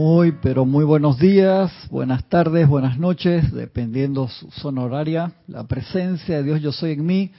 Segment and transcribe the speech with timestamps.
[0.00, 5.32] Muy, pero muy buenos días, buenas tardes, buenas noches, dependiendo su zona horaria.
[5.48, 7.32] La presencia de Dios Yo Soy en mí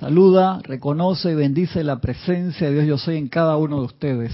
[0.00, 4.32] saluda, reconoce y bendice la presencia de Dios Yo Soy en cada uno de ustedes.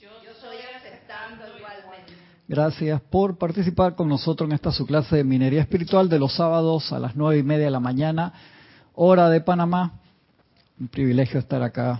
[0.00, 0.08] Yo
[0.40, 2.12] soy aceptando igualmente.
[2.46, 6.92] Gracias por participar con nosotros en esta su clase de minería espiritual de los sábados
[6.92, 8.34] a las nueve y media de la mañana,
[8.94, 9.94] hora de Panamá.
[10.78, 11.98] Un privilegio estar acá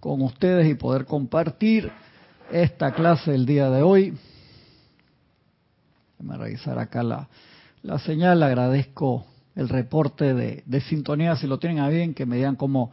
[0.00, 1.92] con ustedes y poder compartir
[2.50, 4.14] esta clase el día de hoy.
[6.18, 7.28] Déjame revisar acá la,
[7.82, 8.42] la señal.
[8.42, 12.92] Agradezco el reporte de, de, sintonía, si lo tienen a bien, que me digan cómo,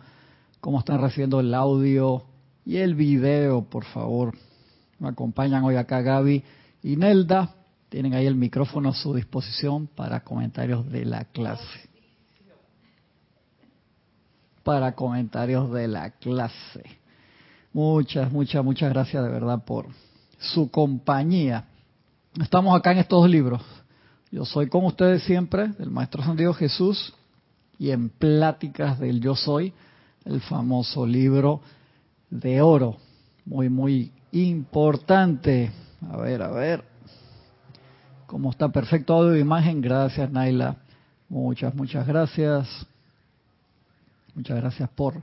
[0.59, 2.23] cómo están recibiendo el audio
[2.65, 4.35] y el video, por favor.
[4.99, 6.43] Me acompañan hoy acá Gaby
[6.83, 7.55] y Nelda.
[7.89, 11.89] Tienen ahí el micrófono a su disposición para comentarios de la clase.
[14.63, 16.83] Para comentarios de la clase.
[17.73, 19.87] Muchas, muchas, muchas gracias de verdad por
[20.39, 21.65] su compañía.
[22.41, 23.61] Estamos acá en estos libros.
[24.31, 27.13] Yo soy con ustedes siempre, del Maestro Santiago Jesús,
[27.77, 29.71] y en Pláticas del Yo Soy,
[30.25, 31.61] el famoso libro
[32.31, 32.97] de oro.
[33.45, 35.71] Muy, muy importante.
[36.11, 36.83] A ver, a ver.
[38.25, 38.69] ¿Cómo está?
[38.69, 39.79] Perfecto audio e imagen.
[39.79, 40.77] Gracias, Naila.
[41.29, 42.67] Muchas, muchas gracias.
[44.33, 45.21] Muchas gracias por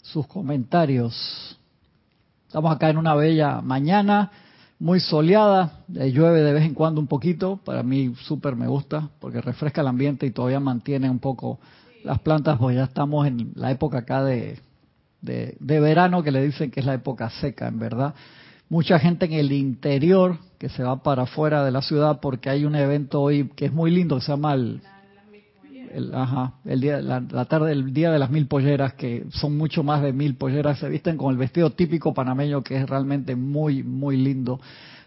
[0.00, 1.58] sus comentarios.
[2.46, 4.30] Estamos acá en una bella mañana
[4.82, 9.40] muy soleada, llueve de vez en cuando un poquito, para mí súper me gusta porque
[9.40, 11.60] refresca el ambiente y todavía mantiene un poco
[12.02, 14.58] las plantas, pues ya estamos en la época acá de,
[15.20, 18.12] de, de, verano que le dicen que es la época seca, en verdad.
[18.68, 22.64] Mucha gente en el interior que se va para afuera de la ciudad porque hay
[22.64, 24.82] un evento hoy que es muy lindo, que se llama el,
[25.92, 29.56] el, ajá, el día, la, la, tarde del día de las mil polleras, que son
[29.56, 33.36] mucho más de mil polleras, se visten con el vestido típico panameño, que es realmente
[33.36, 34.60] muy, muy lindo.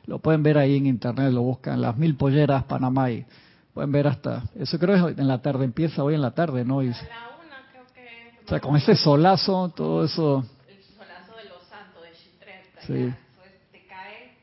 [0.06, 3.26] Lo pueden ver ahí en internet, lo buscan, las mil polleras Panamá y
[3.74, 6.82] pueden ver hasta, eso creo es en la tarde, empieza hoy en la tarde, ¿no?
[6.84, 6.98] Y, A la
[7.44, 8.46] una creo que...
[8.46, 12.82] o sea, con ese solazo, todo eso, El solazo de los santos de Chitreta.
[12.88, 12.94] Sí.
[12.94, 14.38] ya, eso es- te cae...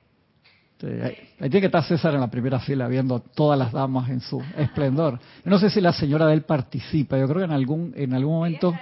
[0.82, 4.10] Sí, ahí, ahí tiene que estar César en la primera fila viendo todas las damas
[4.10, 5.20] en su esplendor.
[5.44, 8.34] No sé si la señora de él participa, yo creo que en algún en algún
[8.34, 8.76] momento,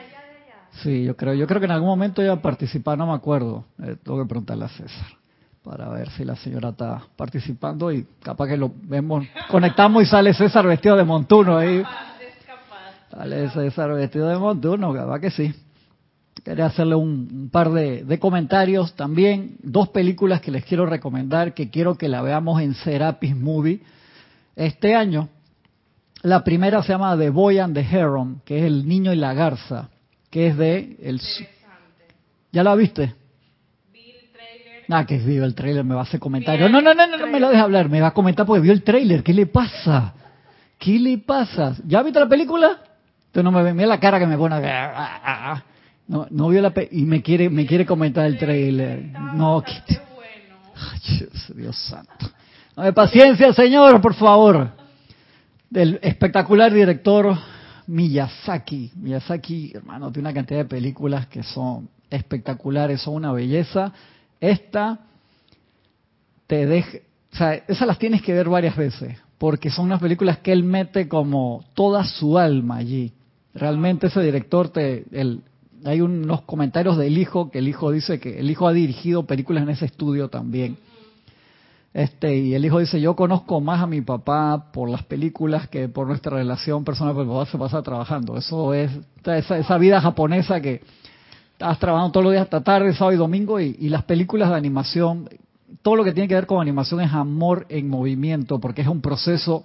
[0.82, 3.66] sí, yo creo, yo creo que en algún momento ella participa, no me acuerdo.
[3.82, 5.08] Eh, tengo que preguntarle a César
[5.62, 10.32] para ver si la señora está participando y capaz que lo vemos, conectamos y sale
[10.32, 11.84] César vestido de montuno ahí.
[13.10, 15.54] Sale César vestido de montuno, capaz que sí.
[16.44, 19.56] Quería hacerle un, un par de, de comentarios también.
[19.62, 23.80] Dos películas que les quiero recomendar, que quiero que la veamos en Serapis Movie
[24.56, 25.28] este año.
[26.22, 29.32] La primera se llama The Boy and the Heron, que es El Niño y la
[29.32, 29.88] Garza,
[30.30, 30.96] que es de...
[31.02, 31.20] El.
[32.52, 33.14] ¿Ya la viste?
[33.92, 34.84] Vi el trailer.
[34.88, 36.68] Ah, que vio el tráiler, me va a hacer comentario.
[36.68, 38.72] No, no, no, no, no me lo dejes hablar, me va a comentar porque vio
[38.72, 39.22] el tráiler.
[39.22, 40.14] ¿Qué le pasa?
[40.78, 41.76] ¿Qué le pasa?
[41.86, 42.82] ¿Ya viste la película?
[43.32, 44.56] Tú no me ves, mira la cara que me pone.
[46.10, 46.28] Ah, ah, ah.
[46.30, 48.34] No, no vio la pe y me quiere, me quiere comentar el.
[48.34, 50.56] Estaba No, bueno.
[50.74, 52.30] Ay, Dios, Dios santo.
[52.76, 54.70] Dame paciencia, señor, por favor.
[55.68, 57.36] Del espectacular director
[57.86, 58.92] Miyazaki.
[58.96, 63.92] Miyazaki, hermano, tiene una cantidad de películas que son espectaculares, son una belleza.
[64.40, 65.00] Esta
[66.46, 66.98] te deja,
[67.32, 70.64] o sea, esas las tienes que ver varias veces, porque son unas películas que él
[70.64, 73.12] mete como toda su alma allí.
[73.54, 75.42] Realmente ese director te, el,
[75.84, 79.62] hay unos comentarios del hijo que el hijo dice que el hijo ha dirigido películas
[79.62, 80.76] en ese estudio también.
[81.92, 85.88] Este, y el hijo dice, yo conozco más a mi papá por las películas que
[85.88, 88.36] por nuestra relación personal, porque papá se pasa trabajando.
[88.36, 88.90] Eso es
[89.24, 90.82] esa, esa vida japonesa que
[91.52, 94.56] estás trabajando todos los días hasta tarde, sábado y domingo, y, y las películas de
[94.56, 95.28] animación,
[95.82, 99.00] todo lo que tiene que ver con animación es amor en movimiento, porque es un
[99.00, 99.64] proceso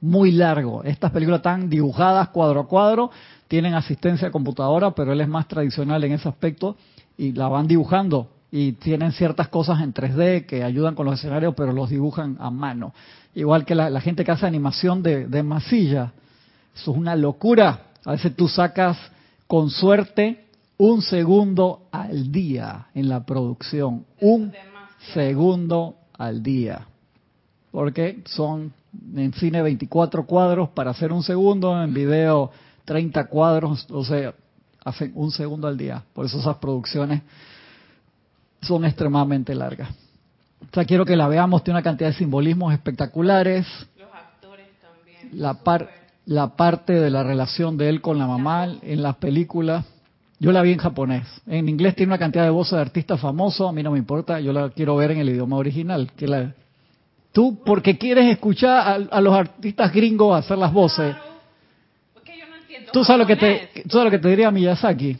[0.00, 0.84] muy largo.
[0.84, 3.10] Estas películas están dibujadas cuadro a cuadro,
[3.48, 6.76] tienen asistencia de computadora, pero él es más tradicional en ese aspecto
[7.16, 11.54] y la van dibujando y tienen ciertas cosas en 3D que ayudan con los escenarios,
[11.56, 12.94] pero los dibujan a mano.
[13.34, 16.12] Igual que la, gente que hace animación de, de masilla.
[16.74, 17.88] Eso es una locura.
[18.04, 18.96] A veces tú sacas
[19.46, 20.46] con suerte
[20.78, 24.06] un segundo al día en la producción.
[24.20, 24.52] Un
[25.12, 26.86] segundo al día.
[27.70, 28.72] Porque son
[29.14, 32.50] en cine 24 cuadros para hacer un segundo, en video
[32.86, 34.32] 30 cuadros, o sea,
[34.82, 36.02] hacen un segundo al día.
[36.14, 37.20] Por eso esas producciones
[38.62, 39.90] son extremadamente largas.
[40.62, 43.66] O sea, quiero que la veamos, tiene una cantidad de simbolismos espectaculares.
[43.98, 45.38] Los actores también.
[45.40, 45.90] La, par-
[46.24, 49.84] la parte de la relación de él con la mamá en las películas.
[50.38, 51.26] Yo la vi en japonés.
[51.46, 54.38] En inglés tiene una cantidad de voces de artistas famosos, a mí no me importa,
[54.40, 56.10] yo la quiero ver en el idioma original.
[56.16, 56.52] Que la,
[57.32, 61.36] Tú, porque quieres escuchar a, a los artistas gringos hacer las voces, Claro.
[62.14, 64.50] Porque yo no entiendo tú sabes lo que te, tú sabes lo que te diría
[64.50, 65.16] Miyazaki.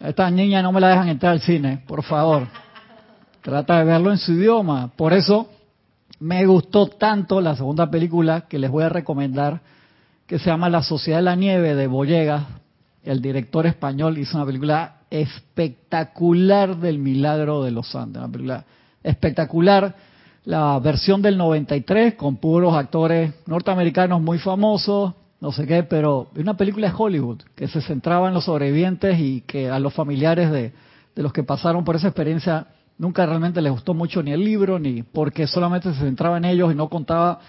[0.00, 2.48] Esta niña no me la dejan entrar al cine, por favor.
[3.40, 4.90] Trata de verlo en su idioma.
[4.96, 5.48] Por eso
[6.18, 9.60] me gustó tanto la segunda película que les voy a recomendar,
[10.26, 12.44] que se llama La Sociedad de la Nieve de Boyegas.
[13.04, 18.22] El director español hizo una película espectacular del milagro de los Andes.
[18.22, 18.64] Una película
[19.02, 19.94] espectacular.
[20.44, 26.56] La versión del 93 con puros actores norteamericanos muy famosos, no sé qué, pero una
[26.56, 30.72] película de Hollywood que se centraba en los sobrevivientes y que a los familiares de,
[31.14, 32.66] de los que pasaron por esa experiencia
[32.98, 36.72] nunca realmente les gustó mucho ni el libro, ni porque solamente se centraba en ellos
[36.72, 37.40] y no contaba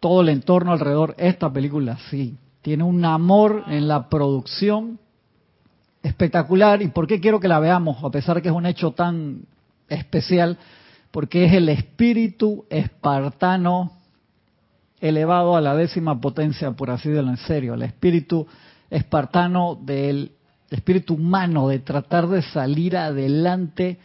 [0.00, 1.14] todo el entorno alrededor.
[1.18, 4.98] Esta película sí, tiene un amor en la producción
[6.02, 6.80] espectacular.
[6.82, 8.02] ¿Y por qué quiero que la veamos?
[8.02, 9.42] A pesar que es un hecho tan
[9.88, 10.58] especial,
[11.10, 13.92] porque es el espíritu espartano
[15.00, 18.46] elevado a la décima potencia, por así decirlo en serio, el espíritu
[18.90, 20.32] espartano del
[20.70, 23.98] espíritu humano de tratar de salir adelante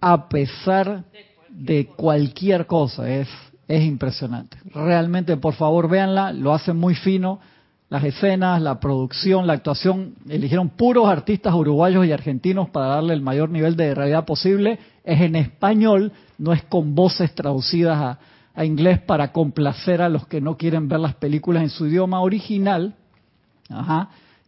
[0.00, 1.04] a pesar
[1.50, 3.08] de cualquier cosa.
[3.08, 3.28] Es,
[3.68, 4.58] es impresionante.
[4.72, 7.40] Realmente, por favor, véanla, lo hacen muy fino.
[7.88, 13.20] Las escenas, la producción, la actuación, eligieron puros artistas uruguayos y argentinos para darle el
[13.20, 14.78] mayor nivel de realidad posible.
[15.06, 18.18] Es en español, no es con voces traducidas
[18.54, 22.20] a, inglés para complacer a los que no quieren ver las películas en su idioma
[22.20, 22.94] original.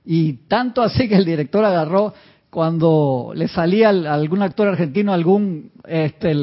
[0.04, 2.14] Y tanto así que el director agarró
[2.50, 6.34] cuando le salía algún actor argentino algún este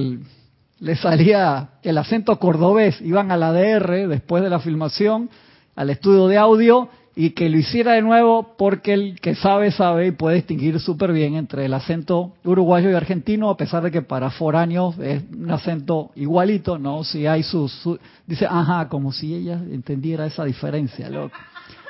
[0.79, 5.29] le salía el acento cordobés, iban a la DR después de la filmación
[5.75, 10.07] al estudio de audio y que lo hiciera de nuevo porque el que sabe sabe
[10.07, 14.01] y puede distinguir súper bien entre el acento uruguayo y argentino a pesar de que
[14.01, 17.03] para foráneos es un acento igualito, ¿no?
[17.05, 17.97] Si hay sus su-
[18.27, 21.35] dice, ajá, como si ella entendiera esa diferencia, loco.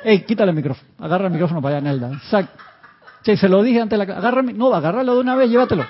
[0.04, 2.12] Ey, quítale el micrófono, agarra el micrófono para allá, Nelda.
[2.14, 2.64] Exacto.
[3.24, 5.84] Che, se lo dije antes, agarra, no, agárralo de una vez, llévatelo.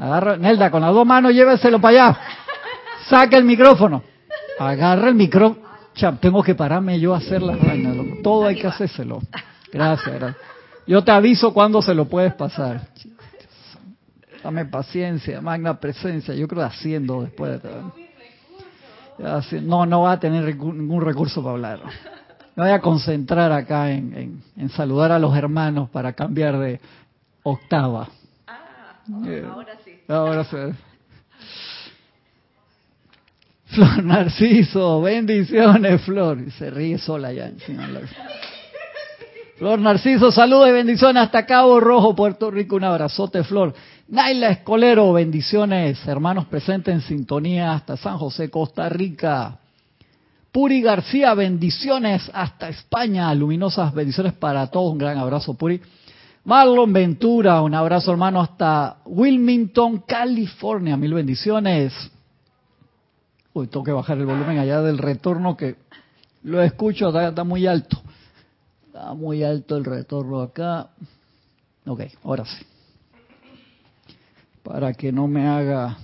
[0.00, 2.18] Agarra, Nelda, con las dos manos lléveselo para allá.
[3.10, 4.02] Saca el micrófono.
[4.58, 5.60] Agarra el micrófono.
[5.94, 7.94] Cha, tengo que pararme yo a hacer las vainas.
[8.22, 9.20] Todo hay que hacérselo.
[9.72, 10.42] Gracias, gracias.
[10.86, 12.88] Yo te aviso cuando se lo puedes pasar.
[14.42, 16.34] Dame paciencia, magna presencia.
[16.34, 17.92] Yo creo haciendo después de todo.
[19.62, 21.80] No, no va a tener recu- ningún recurso para hablar.
[22.56, 26.80] Me voy a concentrar acá en, en- en saludar a los hermanos para cambiar de
[27.44, 28.08] octava.
[29.26, 30.00] Eh, Ahora sí.
[30.08, 30.56] Ahora sí.
[33.72, 36.38] Flor Narciso, bendiciones, Flor.
[36.46, 37.50] Y se ríe sola ya
[39.56, 42.76] Flor Narciso, saludos y bendiciones hasta Cabo Rojo, Puerto Rico.
[42.76, 43.74] Un abrazote, Flor.
[44.08, 49.58] Naila Escolero, bendiciones, hermanos presentes en sintonía hasta San José, Costa Rica.
[50.50, 53.34] Puri García, bendiciones hasta España.
[53.34, 54.92] Luminosas bendiciones para todos.
[54.92, 55.80] Un gran abrazo, Puri.
[56.44, 60.94] Marlon Ventura, un abrazo hermano hasta Wilmington, California.
[60.98, 61.94] Mil bendiciones.
[63.54, 65.76] Uy, tengo que bajar el volumen allá del retorno que
[66.42, 68.00] lo escucho, está, muy alto.
[68.86, 70.88] Está muy alto el retorno acá.
[71.86, 72.64] Ok, ahora sí.
[74.62, 75.98] Para que no me haga,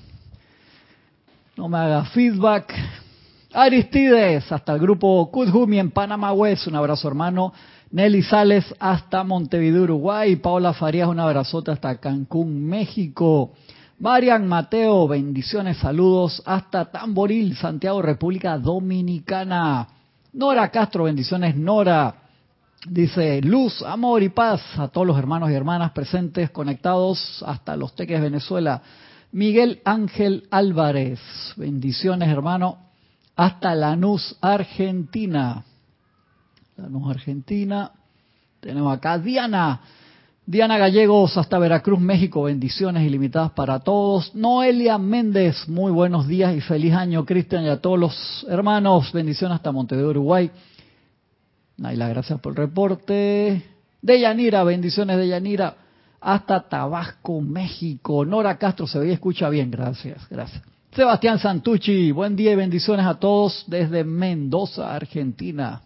[1.56, 2.74] no me haga feedback.
[3.52, 7.52] Aristides, hasta el grupo Kudhumi en Panamá West, un abrazo hermano.
[7.90, 10.36] Nelly Sales hasta Montevideo, Uruguay.
[10.36, 13.54] Paola Farías, un abrazote hasta Cancún, México.
[14.00, 19.88] Marian Mateo, bendiciones, saludos hasta Tamboril, Santiago, República Dominicana.
[20.34, 22.14] Nora Castro, bendiciones, Nora.
[22.86, 27.96] Dice luz, amor y paz a todos los hermanos y hermanas presentes, conectados hasta Los
[27.96, 28.80] Teques, Venezuela.
[29.32, 31.18] Miguel Ángel Álvarez,
[31.56, 32.78] bendiciones, hermano,
[33.34, 35.64] hasta Lanús, Argentina.
[36.76, 37.90] Lanús, Argentina.
[38.60, 39.80] Tenemos acá Diana.
[40.48, 42.44] Diana Gallegos hasta Veracruz, México.
[42.44, 44.34] Bendiciones ilimitadas para todos.
[44.34, 49.12] Noelia Méndez, muy buenos días y feliz año, Cristian, y a todos los hermanos.
[49.12, 50.50] Bendiciones hasta Montevideo, Uruguay.
[51.76, 53.62] Naila, gracias por el reporte.
[54.00, 55.74] De Yanira, bendiciones de Yanira.
[56.18, 58.24] Hasta Tabasco, México.
[58.24, 59.70] Nora Castro, se ve y escucha bien.
[59.70, 60.62] Gracias, gracias.
[60.92, 65.82] Sebastián Santucci, buen día y bendiciones a todos desde Mendoza, Argentina.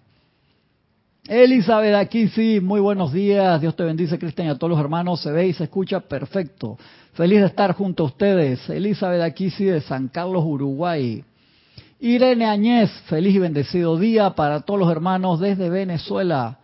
[1.28, 3.60] Elizabeth aquí sí, muy buenos días.
[3.60, 5.20] Dios te bendice, Cristian, y a todos los hermanos.
[5.20, 6.76] Se ve y se escucha perfecto.
[7.12, 8.68] Feliz de estar junto a ustedes.
[8.68, 11.24] Elizabeth aquí sí de San Carlos, Uruguay.
[12.00, 16.58] Irene Añez, feliz y bendecido día para todos los hermanos desde Venezuela.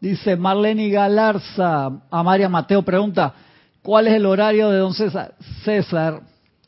[0.00, 3.34] Dice Marlene Galarza, a María Mateo pregunta,
[3.82, 5.34] ¿cuál es el horario de don César?
[5.64, 6.20] César,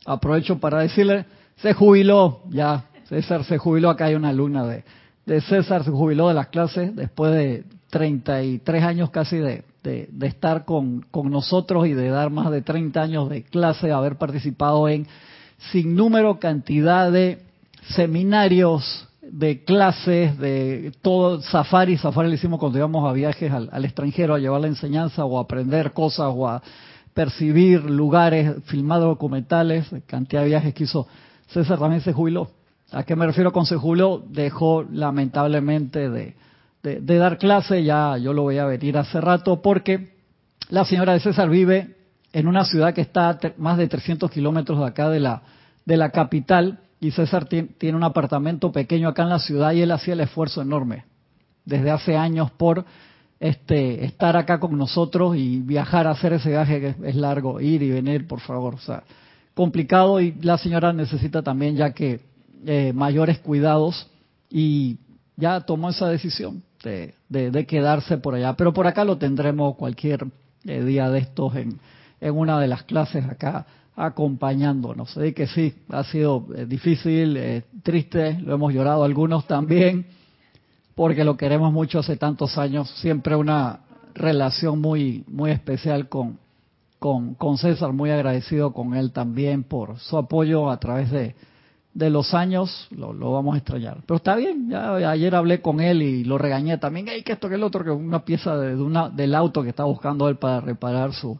[0.05, 1.27] aprovecho para decirle,
[1.59, 4.83] se jubiló, ya, César se jubiló, acá hay una alumna de,
[5.27, 10.65] de César, se jubiló de las clases después de 33 años casi de, de, estar
[10.65, 15.07] con, con, nosotros y de dar más de 30 años de clase, haber participado en
[15.73, 17.43] sin número cantidad de
[17.95, 23.85] seminarios, de clases, de todo, safari, safari le hicimos cuando íbamos a viajes al, al,
[23.85, 26.63] extranjero a llevar la enseñanza o a aprender cosas o a
[27.15, 31.07] percibir lugares, filmar documentales, cantidad de viajes que hizo.
[31.49, 32.51] César también se jubiló.
[32.93, 34.25] ¿A qué me refiero con se?
[34.29, 36.35] Dejó lamentablemente de,
[36.83, 40.15] de, de dar clase, ya yo lo voy a venir hace rato, porque
[40.71, 41.97] la señora de César vive
[42.33, 45.43] en una ciudad que está a más de 300 kilómetros de acá de la,
[45.85, 49.91] de la capital, y César tiene un apartamento pequeño acá en la ciudad y él
[49.91, 51.05] hacía el esfuerzo enorme
[51.65, 52.85] desde hace años por
[53.39, 57.91] este estar acá con nosotros y viajar hacer ese viaje que es largo, ir y
[57.91, 59.03] venir, por favor, o sea,
[59.55, 62.21] complicado y la señora necesita también ya que
[62.67, 64.09] eh, mayores cuidados
[64.49, 64.99] y
[65.37, 70.27] ya tomó esa decisión de, de, quedarse por allá, pero por acá lo tendremos cualquier
[70.65, 71.79] eh, día de estos en,
[72.21, 75.17] en una de las clases acá acompañándonos.
[75.17, 80.07] Así que sí, ha sido eh, difícil, eh, triste, lo hemos llorado algunos también,
[80.95, 83.81] porque lo queremos mucho hace tantos años, siempre una
[84.15, 86.39] relación muy, muy especial con,
[86.99, 91.35] con César, muy agradecido con él también por su apoyo a través de,
[91.93, 93.99] de los años, lo, lo, vamos a extrañar.
[94.07, 97.49] Pero está bien, ya ayer hablé con él y lo regañé también, hey, que esto,
[97.49, 100.61] que el otro, que una pieza de, una, del auto que está buscando él para
[100.61, 101.39] reparar su,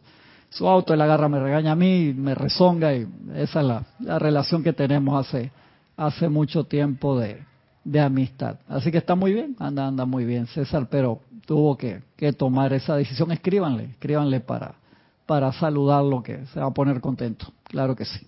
[0.49, 4.19] su auto, él agarra, me regaña a mí, me rezonga y esa es la, la
[4.19, 5.51] relación que tenemos hace,
[5.95, 7.43] hace mucho tiempo de,
[7.85, 8.57] de, amistad.
[8.67, 12.73] Así que está muy bien, anda, anda muy bien César, pero tuvo que, que tomar
[12.73, 13.31] esa decisión.
[13.31, 14.75] Escríbanle, escríbanle para,
[15.25, 17.53] para saludarlo, que se va a poner contento.
[17.63, 18.27] Claro que sí.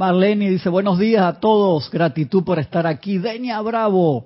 [0.00, 3.18] Marlene dice, buenos días a todos, gratitud por estar aquí.
[3.18, 4.24] Denia Bravo,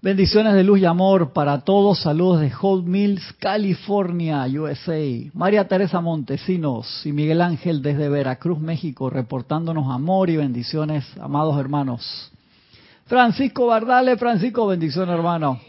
[0.00, 5.30] bendiciones de luz y amor para todos, saludos de Holt Mills, California, USA.
[5.34, 12.32] María Teresa Montesinos y Miguel Ángel desde Veracruz, México, reportándonos amor y bendiciones, amados hermanos.
[13.04, 15.60] Francisco Bardale, Francisco, bendiciones hermano.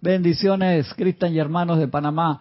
[0.00, 2.40] Bendiciones, Cristian y hermanos de Panamá.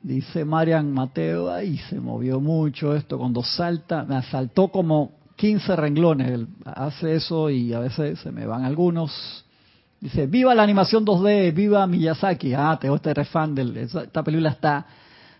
[0.00, 6.46] Dice Marian Mateo, ahí se movió mucho esto, cuando salta, me asaltó como 15 renglones,
[6.64, 9.44] hace eso y a veces se me van algunos.
[10.00, 12.54] Dice, viva la animación 2D, viva Miyazaki.
[12.54, 14.86] Ah, te este eres fan de esta película está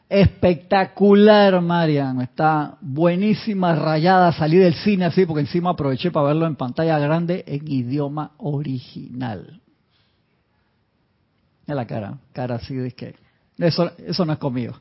[0.09, 6.57] espectacular, Marian, está buenísima, rayada, salí del cine así porque encima aproveché para verlo en
[6.57, 9.61] pantalla grande en idioma original.
[11.67, 13.15] En la cara, cara así de que
[13.67, 14.75] eso, no es conmigo.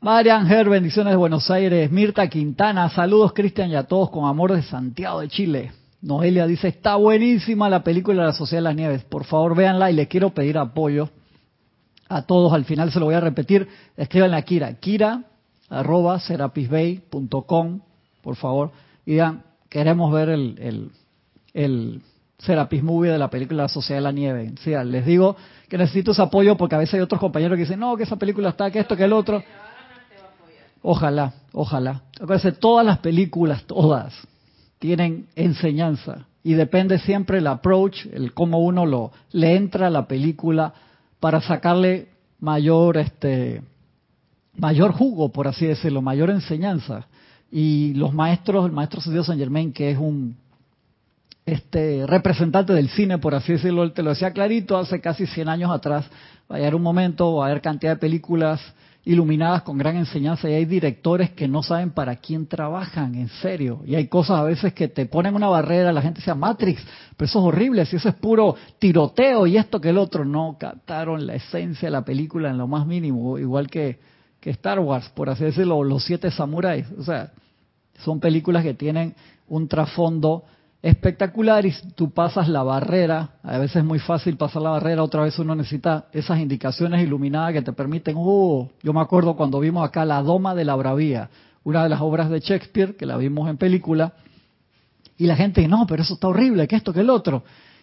[0.00, 1.90] Marian Her, bendiciones de Buenos Aires.
[1.90, 5.72] Mirta Quintana, saludos Cristian y a todos con amor de Santiago de Chile.
[6.02, 9.04] Noelia dice, está buenísima la película la Sociedad de las Nieves.
[9.04, 11.08] Por favor, véanla y les quiero pedir apoyo
[12.08, 12.52] a todos.
[12.52, 13.68] Al final se lo voy a repetir.
[13.96, 14.74] Escríbanle a Kira.
[14.74, 15.24] Kira,
[15.68, 17.80] arroba, serapisbay.com,
[18.22, 18.72] por favor.
[19.04, 20.90] Y digan, queremos ver el, el,
[21.54, 22.02] el
[22.38, 24.52] Serapis Movie de la película La Sociedad de la Nieve.
[24.62, 25.36] Sí, les digo
[25.68, 28.16] que necesito ese apoyo porque a veces hay otros compañeros que dicen, no, que esa
[28.16, 29.42] película está, que esto, que el otro.
[30.82, 32.02] Ojalá, ojalá.
[32.20, 34.14] Acuérdense, todas las películas, todas,
[34.78, 36.26] tienen enseñanza.
[36.44, 40.74] Y depende siempre el approach, el cómo uno lo, le entra a la película
[41.18, 43.62] para sacarle mayor, este,
[44.56, 47.08] mayor jugo, por así decirlo, mayor enseñanza.
[47.50, 50.36] Y los maestros, el maestro Dios San Germain, que es un
[51.46, 55.70] este representante del cine, por así decirlo, te lo decía clarito hace casi 100 años
[55.70, 56.04] atrás,
[56.50, 58.60] va a haber un momento, va a haber cantidad de películas
[59.04, 63.80] iluminadas con gran enseñanza y hay directores que no saben para quién trabajan, en serio.
[63.86, 66.82] Y hay cosas a veces que te ponen una barrera, la gente dice Matrix,
[67.16, 70.56] pero eso es horrible, si eso es puro tiroteo y esto que el otro, no
[70.58, 74.00] captaron la esencia de la película en lo más mínimo, igual que,
[74.40, 76.86] que Star Wars, por así decirlo, los siete samuráis.
[76.98, 77.30] O sea,
[78.00, 79.14] son películas que tienen
[79.46, 80.42] un trasfondo
[80.82, 85.22] espectacular y tú pasas la barrera, a veces es muy fácil pasar la barrera, otra
[85.22, 89.86] vez uno necesita esas indicaciones iluminadas que te permiten, oh, yo me acuerdo cuando vimos
[89.86, 91.30] acá La Doma de la Bravía,
[91.64, 94.12] una de las obras de Shakespeare, que la vimos en película,
[95.18, 97.42] y la gente, no, pero eso está horrible, que esto, que el otro.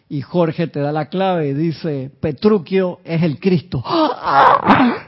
[0.09, 3.83] Y Jorge te da la clave y dice, Petruquio es el Cristo.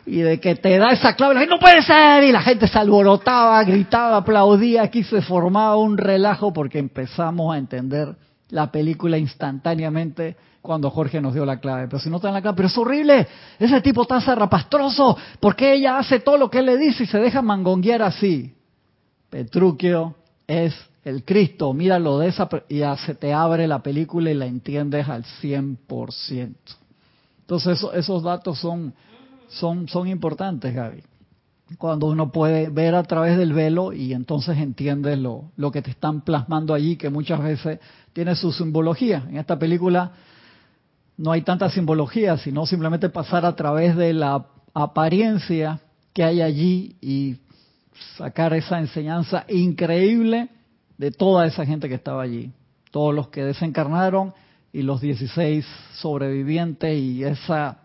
[0.08, 2.24] Y de que te da esa clave, no puede ser.
[2.24, 4.84] Y la gente se alborotaba, gritaba, aplaudía.
[4.84, 8.16] Aquí se formaba un relajo porque empezamos a entender
[8.50, 11.88] la película instantáneamente cuando Jorge nos dio la clave.
[11.88, 13.28] Pero si no está en la clave, pero es horrible,
[13.60, 17.08] ese tipo está zarrapastroso, ¿por qué ella hace todo lo que él le dice y
[17.08, 18.54] se deja mangonguear así?
[19.30, 20.16] Petruquio
[20.48, 20.76] es
[21.06, 25.08] el Cristo, míralo de esa y ya se te abre la película y la entiendes
[25.08, 26.56] al 100%.
[27.42, 28.92] Entonces esos datos son,
[29.48, 31.04] son, son importantes, Gaby.
[31.78, 35.92] Cuando uno puede ver a través del velo y entonces entiendes lo, lo que te
[35.92, 37.80] están plasmando allí, que muchas veces
[38.14, 39.26] tiene su simbología.
[39.30, 40.12] En esta película
[41.18, 44.44] no hay tanta simbología, sino simplemente pasar a través de la
[44.74, 45.80] apariencia
[46.14, 47.38] que hay allí y
[48.18, 50.50] sacar esa enseñanza increíble
[50.98, 52.52] de toda esa gente que estaba allí,
[52.92, 54.34] todos los que desencarnaron
[54.72, 57.80] y los 16 sobrevivientes y esa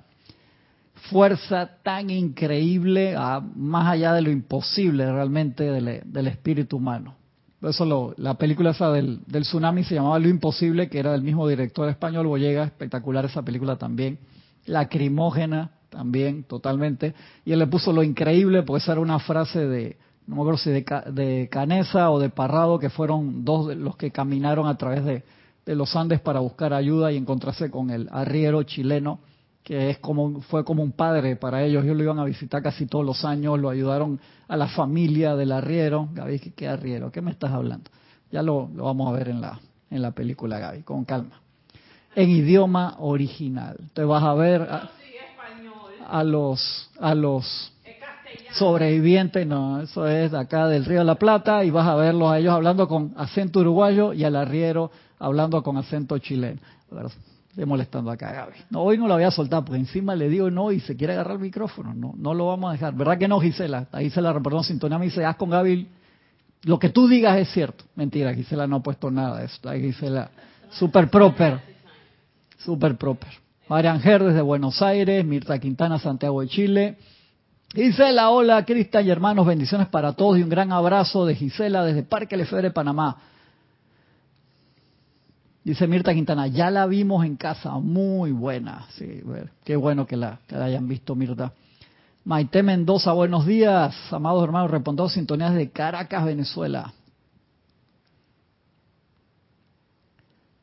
[1.08, 3.16] fuerza tan increíble,
[3.56, 7.14] más allá de lo imposible realmente del, espíritu humano.
[7.62, 11.46] Eso la película esa del, del, tsunami se llamaba Lo Imposible, que era del mismo
[11.46, 14.18] director español, Boyega, espectacular esa película también.
[14.66, 17.14] Lacrimógena también, totalmente.
[17.44, 19.98] Y él le puso lo increíble, porque esa era una frase de,
[20.30, 23.96] no me acuerdo si de, de Canesa o de Parrado, que fueron dos de los
[23.96, 25.24] que caminaron a través de,
[25.66, 29.18] de los Andes para buscar ayuda y encontrarse con el arriero chileno
[29.64, 31.84] que es como fue como un padre para ellos.
[31.84, 35.52] Ellos lo iban a visitar casi todos los años, lo ayudaron a la familia del
[35.52, 36.08] arriero.
[36.14, 37.10] Gaby, ¿qué, arriero?
[37.10, 37.90] ¿Qué me estás hablando?
[38.30, 39.60] Ya lo, lo, vamos a ver en la,
[39.90, 41.40] en la película, Gaby, con calma.
[42.14, 43.76] En idioma original.
[43.92, 44.90] Te vas a ver a,
[46.08, 47.72] a los a los
[48.52, 52.38] sobrevivientes, no, eso es acá del Río de la Plata, y vas a verlos a
[52.38, 56.60] ellos hablando con acento uruguayo y al arriero hablando con acento chileno.
[57.50, 58.54] Estoy molestando acá, Gaby.
[58.70, 61.14] No, hoy no la voy a soltar, porque encima le digo no y se quiere
[61.14, 61.92] agarrar el micrófono.
[61.94, 62.94] No, no lo vamos a dejar.
[62.94, 63.88] ¿Verdad que no, Gisela?
[63.92, 65.88] Ahí Gisela reportó sintonía me dice, haz con Gaby,
[66.62, 67.84] lo que tú digas es cierto.
[67.96, 69.68] Mentira, Gisela no ha puesto nada de eso.
[69.68, 70.30] Ahí Gisela,
[70.70, 71.60] super proper.
[72.58, 73.30] Super proper.
[73.68, 76.98] María Ángel desde Buenos Aires, Mirta Quintana, Santiago de Chile.
[77.72, 82.02] Gisela, hola, Cristian y hermanos, bendiciones para todos y un gran abrazo de Gisela desde
[82.02, 83.16] Parque Lefebvre, Panamá.
[85.62, 88.86] Dice Mirta Quintana, ya la vimos en casa, muy buena.
[88.94, 89.22] Sí,
[89.62, 91.52] qué bueno que la, hayan visto, Mirta.
[92.24, 96.92] Maite Mendoza, buenos días, amados hermanos, respondiendo sintonías de Caracas, Venezuela.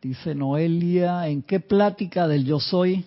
[0.01, 3.05] Dice Noelia, ¿en qué plática del yo soy?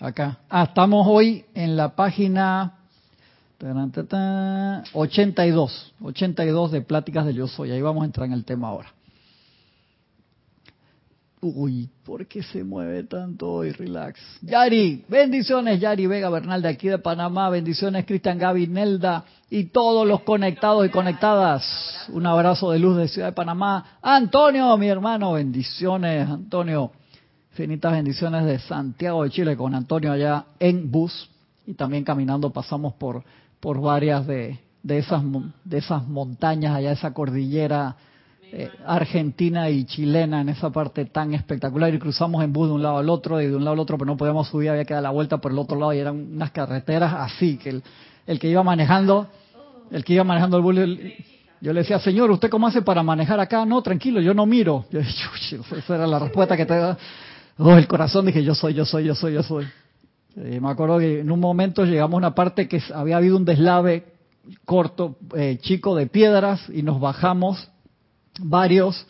[0.00, 0.38] Acá.
[0.48, 2.83] Ah, estamos hoy en la página
[4.92, 7.70] 82, 82 de pláticas del yo soy.
[7.70, 8.92] Ahí vamos a entrar en el tema ahora.
[11.40, 13.70] Uy, ¿por qué se mueve tanto hoy?
[13.72, 14.18] Relax.
[14.40, 17.50] Yari, bendiciones, Yari Vega Bernal de aquí de Panamá.
[17.50, 22.08] Bendiciones, Cristian Gaby Nelda y todos los conectados y conectadas.
[22.08, 23.98] Un abrazo de luz de Ciudad de Panamá.
[24.00, 26.92] Antonio, mi hermano, bendiciones, Antonio.
[27.50, 31.28] Infinitas bendiciones de Santiago de Chile con Antonio allá en bus.
[31.66, 33.22] Y también caminando pasamos por,
[33.64, 35.22] por varias de, de, esas,
[35.64, 37.96] de esas montañas allá, esa cordillera
[38.52, 42.82] eh, argentina y chilena en esa parte tan espectacular y cruzamos en bus de un
[42.82, 44.92] lado al otro y de un lado al otro, pero no podíamos subir, había que
[44.92, 47.80] dar la vuelta por el otro lado y eran unas carreteras así, que
[48.26, 49.28] el, que iba manejando,
[49.90, 50.76] el que iba manejando el bus,
[51.62, 53.64] yo le decía, señor, ¿usted cómo hace para manejar acá?
[53.64, 54.84] No, tranquilo, yo no miro.
[54.90, 56.98] Yo, esa era la respuesta que te da.
[57.56, 59.66] Oh, el corazón dije, yo soy, yo soy, yo soy, yo soy.
[60.36, 63.44] Y me acuerdo que en un momento llegamos a una parte que había habido un
[63.44, 64.14] deslave
[64.64, 67.68] corto, eh, chico de piedras y nos bajamos
[68.40, 69.06] varios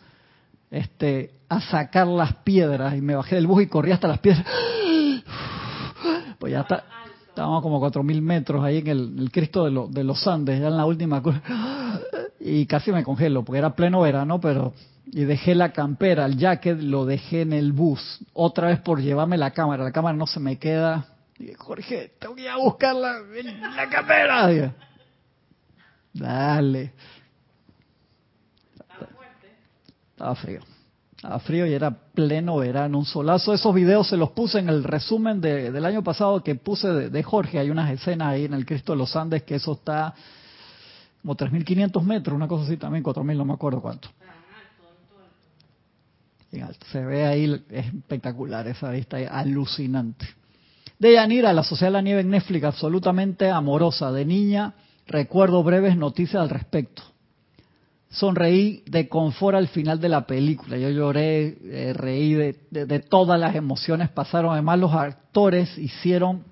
[0.69, 4.45] este, a sacar las piedras y me bajé del bus y corrí hasta las piedras.
[6.37, 6.83] Pues ya está,
[7.29, 10.77] estábamos como cuatro mil metros ahí en el, Cristo de, de, los Andes, ya en
[10.77, 11.41] la última curva.
[12.39, 14.73] Y casi me congelo, porque era pleno verano, pero...
[15.07, 18.19] Y dejé la campera, el jacket lo dejé en el bus.
[18.33, 19.83] Otra vez por llevarme la cámara.
[19.83, 21.05] La cámara no se me queda.
[21.37, 24.73] Y dije, Jorge, tengo que ir a buscar la, la campera.
[26.13, 26.93] Dale.
[30.11, 30.61] Estaba frío.
[31.17, 33.53] Estaba frío y era pleno verano, un solazo.
[33.53, 37.59] Esos videos se los puse en el resumen del año pasado que puse de, Jorge.
[37.59, 40.13] Hay unas escenas ahí en el Cristo de los Andes que eso está
[41.21, 44.09] como 3.500 metros, una cosa así también, 4.000, no me acuerdo cuánto.
[46.91, 50.25] Se ve ahí, es espectacular esa vista, alucinante.
[50.99, 54.11] De Yanira, la Sociedad de la Nieve en Netflix, absolutamente amorosa.
[54.11, 54.73] De niña,
[55.07, 57.03] recuerdo breves noticias al respecto
[58.15, 60.77] sonreí de confort al final de la película.
[60.77, 64.53] Yo lloré, eh, reí de, todas las emociones pasaron.
[64.53, 66.43] Además, los actores hicieron,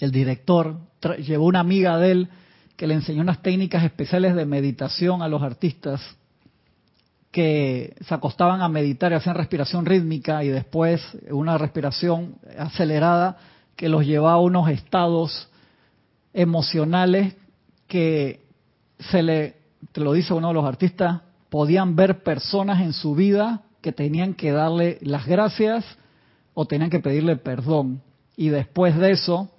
[0.00, 0.78] el director
[1.24, 2.28] llevó una amiga de él
[2.76, 6.00] que le enseñó unas técnicas especiales de meditación a los artistas
[7.32, 13.38] que se acostaban a meditar y hacían respiración rítmica y después una respiración acelerada
[13.74, 15.48] que los llevaba a unos estados
[16.34, 17.34] emocionales
[17.88, 18.44] que
[18.98, 19.56] se le,
[19.92, 24.34] te lo dice uno de los artistas, podían ver personas en su vida que tenían
[24.34, 25.84] que darle las gracias
[26.52, 28.02] o tenían que pedirle perdón.
[28.36, 29.50] Y después de eso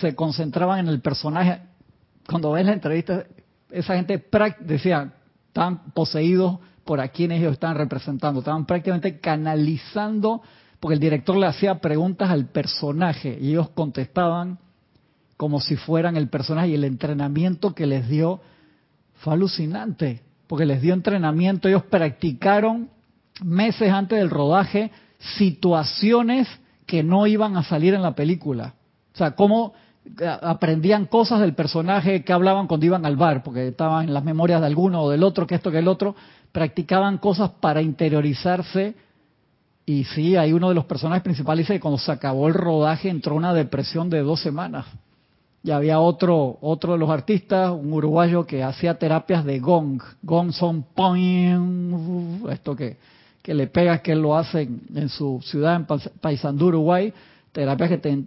[0.00, 1.60] se concentraban en el personaje.
[2.28, 3.24] Cuando ves la entrevista,
[3.70, 4.24] esa gente
[4.60, 5.12] decía,
[5.48, 6.58] están poseídos
[6.90, 10.42] por a quienes ellos estaban representando, estaban prácticamente canalizando,
[10.80, 14.58] porque el director le hacía preguntas al personaje y ellos contestaban
[15.36, 18.40] como si fueran el personaje y el entrenamiento que les dio
[19.18, 22.90] fue alucinante, porque les dio entrenamiento, ellos practicaron
[23.40, 24.90] meses antes del rodaje
[25.38, 26.48] situaciones
[26.86, 28.74] que no iban a salir en la película.
[29.14, 29.74] O sea, cómo
[30.18, 34.24] eh, aprendían cosas del personaje que hablaban cuando iban al bar, porque estaban en las
[34.24, 36.16] memorias de alguno o del otro, que esto que el otro,
[36.52, 38.94] practicaban cosas para interiorizarse.
[39.86, 43.08] Y sí, hay uno de los personajes principales dice que cuando se acabó el rodaje
[43.08, 44.86] entró una depresión de dos semanas.
[45.62, 50.00] Y había otro, otro de los artistas, un uruguayo que hacía terapias de gong.
[50.22, 50.86] Gong son
[52.50, 52.96] esto que,
[53.42, 54.62] que le pegas que él lo hace
[54.94, 55.86] en, su ciudad, en
[56.20, 57.12] Paysandú, Uruguay.
[57.52, 58.24] Terapias que te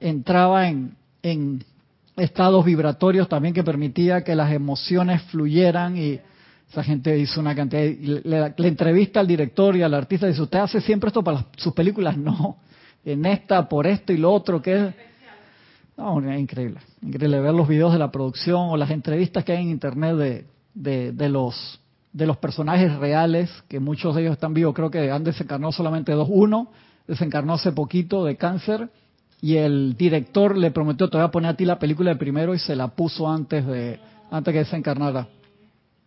[0.00, 1.64] entraba en, en
[2.16, 6.20] estados vibratorios también que permitía que las emociones fluyeran y
[6.70, 7.82] esa gente hizo una cantidad.
[7.82, 12.16] le, entrevista al director y al artista dice: ¿Usted hace siempre esto para sus películas?
[12.30, 12.58] No.
[13.02, 14.94] En esta, por esto y lo otro, que es.
[15.96, 16.80] No, es increíble.
[17.00, 20.16] Increíble ver los videos de la producción o las entrevistas que hay en internet
[20.74, 21.80] de, de, los
[22.12, 24.74] de los personajes reales, que muchos de ellos están vivos.
[24.74, 26.28] Creo que han desencarnado solamente dos.
[26.30, 26.70] Uno
[27.08, 28.90] desencarnó hace poquito de cáncer
[29.40, 32.54] y el director le prometió: Te voy a poner a ti la película de primero
[32.54, 33.98] y se la puso antes de
[34.30, 35.26] antes que desencarnara.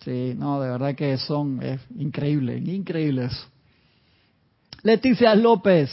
[0.04, 3.30] Sí, no, de verdad que son, es increíble, increíble.
[4.84, 5.90] Leticia López,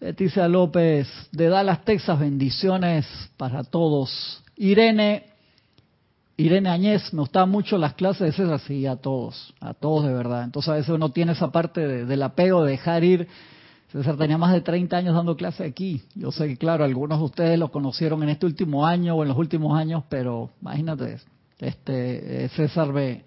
[0.00, 4.42] Leticia López de Dallas, Texas, bendiciones para todos.
[4.56, 5.26] Irene,
[6.36, 10.12] Irene Añez, me gustaban mucho las clases de César, sí, a todos, a todos de
[10.12, 10.42] verdad.
[10.42, 13.28] Entonces a veces uno tiene esa parte del apego, de dejar ir.
[13.92, 16.02] César tenía más de 30 años dando clases aquí.
[16.16, 19.28] Yo sé que, claro, algunos de ustedes lo conocieron en este último año o en
[19.28, 21.18] los últimos años, pero imagínate,
[21.58, 23.24] este eh, César B.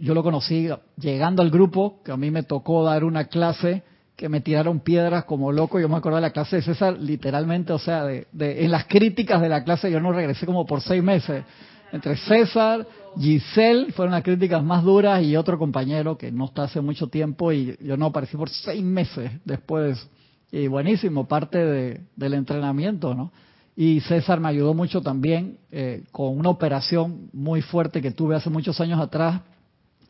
[0.00, 3.84] Yo lo conocí llegando al grupo, que a mí me tocó dar una clase
[4.16, 5.80] que me tiraron piedras como loco.
[5.80, 9.40] Yo me acuerdo de la clase de César, literalmente, o sea, de, en las críticas
[9.40, 11.44] de la clase yo no regresé como por seis meses.
[11.92, 12.86] Entre César,
[13.18, 17.50] Giselle fueron las críticas más duras y otro compañero que no está hace mucho tiempo
[17.50, 20.08] y yo no aparecí por seis meses después.
[20.52, 23.32] Y buenísimo, parte de, del entrenamiento, ¿no?
[23.76, 28.50] Y César me ayudó mucho también eh, con una operación muy fuerte que tuve hace
[28.50, 29.40] muchos años atrás.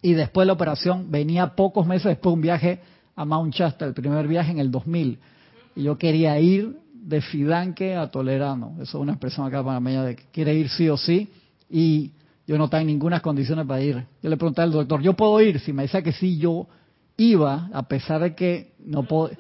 [0.03, 2.81] Y después de la operación venía pocos meses después un viaje
[3.15, 5.19] a Mount Shasta, el primer viaje en el 2000.
[5.77, 8.73] Y yo quería ir de Fidanque a Tolerano.
[8.81, 11.29] Eso es una expresión acá panameña de que quiere ir sí o sí.
[11.69, 12.13] Y
[12.47, 14.05] yo no estaba en ninguna condiciones para ir.
[14.23, 15.61] Yo le pregunté al doctor, ¿yo puedo ir?
[15.61, 16.67] Si me decía que sí, yo
[17.17, 19.31] iba, a pesar de que no puedo...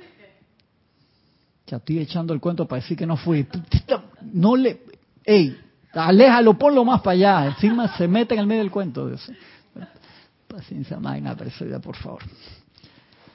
[1.66, 3.46] Ya estoy echando el cuento para decir que no fui
[4.32, 4.80] no le,
[5.24, 5.56] ey,
[5.92, 9.10] aléjalo, ponlo más para allá, encima se mete en el medio del cuento.
[10.46, 12.22] Paciencia magna, precedida, por favor.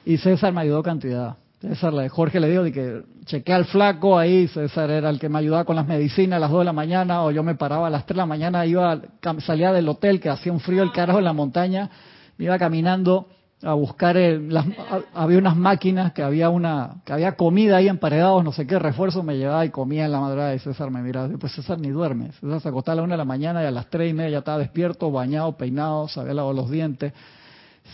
[0.04, 1.36] Y César me ayudó cantidad.
[1.60, 5.38] César, Jorge le dijo de que chequé al flaco ahí, César era el que me
[5.38, 7.90] ayudaba con las medicinas a las 2 de la mañana, o yo me paraba a
[7.90, 9.00] las 3 de la mañana, iba
[9.40, 11.90] salía del hotel que hacía un frío el carajo en la montaña,
[12.36, 13.28] me iba caminando
[13.62, 14.66] a buscar las,
[15.14, 19.22] había unas máquinas que había una que había comida ahí emparedados no sé qué refuerzo
[19.22, 22.32] me llevaba y comía en la madrugada y César me miraba pues César ni duerme
[22.32, 24.30] César se acostaba a la una de la mañana y a las tres y media
[24.30, 27.12] ya estaba despierto bañado peinado se había lavado los dientes.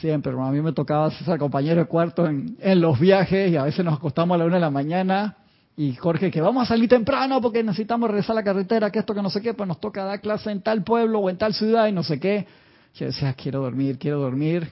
[0.00, 3.62] Siempre a mí me tocaba César compañero de cuarto en, en los viajes y a
[3.62, 5.36] veces nos acostamos a la una de la mañana
[5.76, 9.14] y Jorge que vamos a salir temprano porque necesitamos regresar a la carretera que esto
[9.14, 11.54] que no sé qué pues nos toca dar clase en tal pueblo o en tal
[11.54, 12.46] ciudad y no sé qué
[12.94, 14.70] yo decía, quiero dormir, quiero dormir.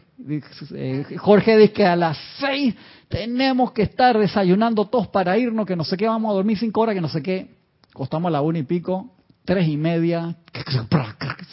[0.74, 2.74] Eh, Jorge dice que a las seis
[3.08, 6.82] tenemos que estar desayunando todos para irnos, que no sé qué, vamos a dormir cinco
[6.82, 7.48] horas, que no sé qué.
[7.94, 9.10] Costamos a la una y pico,
[9.44, 10.36] tres y media.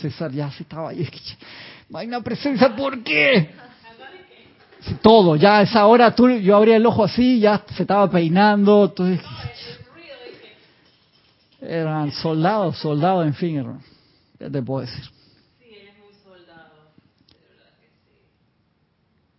[0.02, 1.08] César ya se estaba ahí.
[1.90, 3.52] Vaina presencia, ¿por qué?
[5.02, 8.86] Todo, ya a esa hora tú, yo abría el ojo así, ya se estaba peinando.
[8.86, 9.22] Entonces,
[11.62, 13.80] eran soldados, soldados, en fin,
[14.38, 15.17] ¿qué te puedo decir?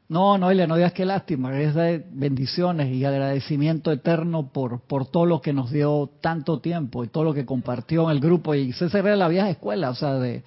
[0.08, 5.26] No, no, no digas que lástima, es de bendiciones y agradecimiento eterno por, por todo
[5.26, 8.54] lo que nos dio tanto tiempo y todo lo que compartió en el grupo.
[8.54, 10.42] Y César era la vieja escuela, o sea, de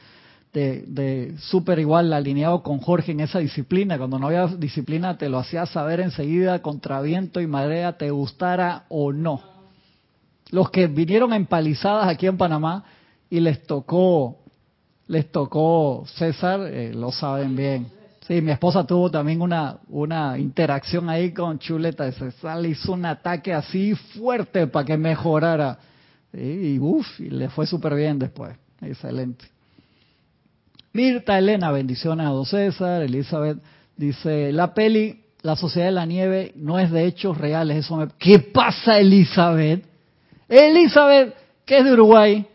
[0.54, 3.98] de, de súper igual alineado con Jorge en esa disciplina.
[3.98, 8.86] Cuando no había disciplina te lo hacía saber enseguida contra viento y marea, te gustara
[8.90, 9.42] o no.
[10.50, 12.84] Los que vinieron empalizadas aquí en Panamá
[13.30, 14.40] y les tocó,
[15.08, 18.01] les tocó César, eh, lo saben bien.
[18.32, 22.94] Sí, mi esposa tuvo también una, una interacción ahí con Chuleta de César, le hizo
[22.94, 25.78] un ataque así fuerte para que mejorara.
[26.32, 28.56] y uff, y le fue súper bien después.
[28.80, 29.44] Excelente.
[30.94, 33.02] Mirta Elena, bendiciones a Don César.
[33.02, 33.58] Elizabeth
[33.98, 37.80] dice, la peli La Sociedad de la Nieve no es de hechos reales.
[37.80, 38.08] Eso me...
[38.18, 39.84] ¿Qué pasa, Elizabeth?
[40.48, 42.48] Elizabeth, que es de Uruguay,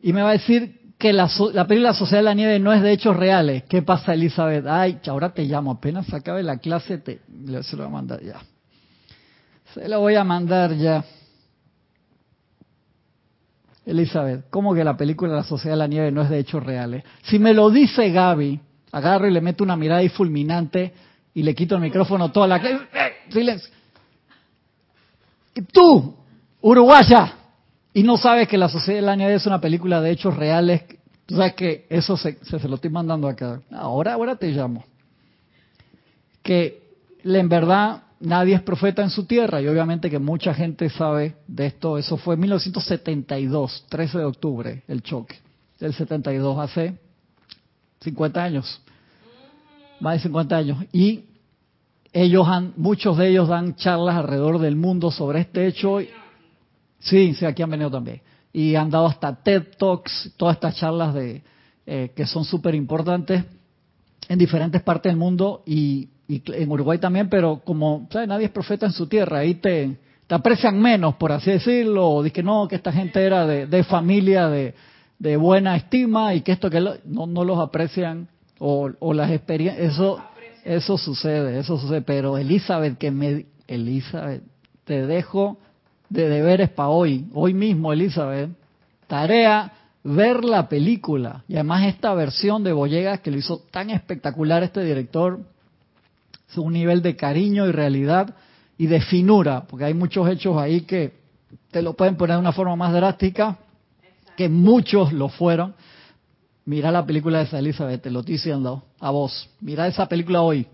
[0.00, 2.72] y me va a decir que la, la peli La Sociedad de la Nieve no
[2.72, 3.64] es de hechos reales.
[3.64, 4.64] ¿Qué pasa, Elizabeth?
[4.68, 5.72] Ay, ahora te llamo.
[5.72, 7.22] Apenas acabe la clase, te...
[7.62, 8.40] se lo voy a mandar ya.
[9.74, 11.04] Se lo voy a mandar ya.
[13.84, 17.02] Elizabeth, ¿cómo que la película La Sociedad de la Nieve no es de hechos reales?
[17.24, 18.60] Si me lo dice Gaby,
[18.92, 20.94] agarro y le meto una mirada y fulminante
[21.34, 22.58] y le quito el micrófono toda la...
[22.58, 22.78] ¡Eh,
[23.28, 23.74] silencio!
[25.72, 26.14] Tú,
[26.60, 27.38] uruguaya,
[27.94, 30.82] y no sabes que La Sociedad de la Nieve es una película de hechos reales,
[31.26, 33.60] tú sabes que eso se, se, lo estoy mandando acá.
[33.70, 34.84] Ahora, ahora te llamo.
[36.42, 36.82] Que
[37.24, 41.66] en verdad nadie es profeta en su tierra y obviamente que mucha gente sabe de
[41.66, 41.98] esto.
[41.98, 45.36] Eso fue en 1972, 13 de octubre, el choque
[45.82, 46.94] del 72, hace
[48.00, 48.80] 50 años,
[50.00, 50.78] más de 50 años.
[50.92, 51.24] Y
[52.12, 55.98] ellos han, muchos de ellos dan charlas alrededor del mundo sobre este hecho.
[57.02, 58.20] Sí, sí, aquí han venido también.
[58.52, 61.42] Y han dado hasta TED Talks, todas estas charlas de
[61.86, 63.44] eh, que son súper importantes
[64.28, 68.26] en diferentes partes del mundo y y en Uruguay también, pero como ¿sabes?
[68.26, 69.98] nadie es profeta en su tierra, ahí te,
[70.30, 74.74] aprecian menos, por así decirlo, o que no, que esta gente era de, familia de,
[75.18, 79.92] de, buena estima y que esto que no, no los aprecian, o, o las experiencias,
[79.92, 80.22] eso,
[80.64, 84.42] eso sucede, eso sucede, pero Elizabeth, que me, Elizabeth,
[84.84, 85.58] te dejo
[86.12, 88.50] de deberes para hoy, hoy mismo, Elizabeth,
[89.06, 89.72] tarea
[90.04, 94.82] ver la película y además esta versión de Boyegas que lo hizo tan espectacular este
[94.82, 95.40] director
[96.60, 98.34] un nivel de cariño y realidad
[98.76, 101.12] y de finura, porque hay muchos hechos ahí que
[101.70, 103.58] te lo pueden poner de una forma más drástica,
[104.36, 105.74] que muchos lo fueron.
[106.64, 109.48] Mira la película de esa Elizabeth, te lo estoy diciendo a vos.
[109.60, 110.66] Mira esa película hoy.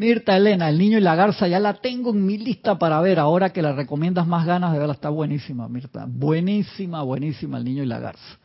[0.00, 3.18] Mirta Elena, El Niño y la Garza, ya la tengo en mi lista para ver.
[3.18, 6.06] Ahora que la recomiendas más ganas de verla, está buenísima, Mirta.
[6.08, 8.38] Buenísima, buenísima, El Niño y la Garza.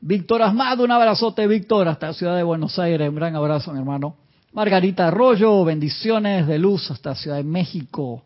[0.00, 3.06] Víctor Asmado, un abrazote, Víctor, hasta ciudad de Buenos Aires.
[3.06, 4.16] Un gran abrazo, mi hermano.
[4.54, 8.24] Margarita Arroyo, bendiciones de luz hasta Ciudad de México.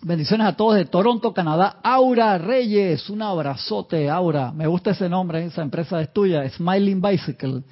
[0.00, 1.76] Bendiciones a todos de Toronto, Canadá.
[1.82, 4.50] Aura Reyes, un abrazote, Aura.
[4.50, 7.62] Me gusta ese nombre, esa empresa es tuya, Smiling Bicycle.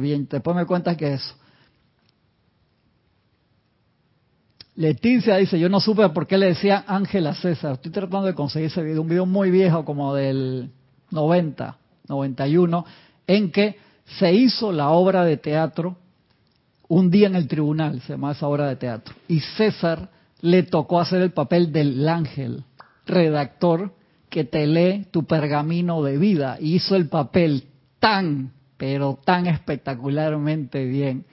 [0.00, 1.34] Bien, después me cuentas qué es eso.
[4.76, 7.74] Leticia dice, yo no supe por qué le decía Ángela César.
[7.74, 10.70] Estoy tratando de conseguir ese video, un video muy viejo como del
[11.10, 11.76] 90,
[12.08, 12.84] 91,
[13.26, 13.76] en que
[14.18, 15.96] se hizo la obra de teatro
[16.88, 21.00] un día en el tribunal, se llama esa obra de teatro, y César le tocó
[21.00, 22.64] hacer el papel del ángel,
[23.06, 23.94] redactor
[24.28, 27.64] que te lee tu pergamino de vida, y hizo el papel
[28.00, 31.24] tan, pero tan espectacularmente bien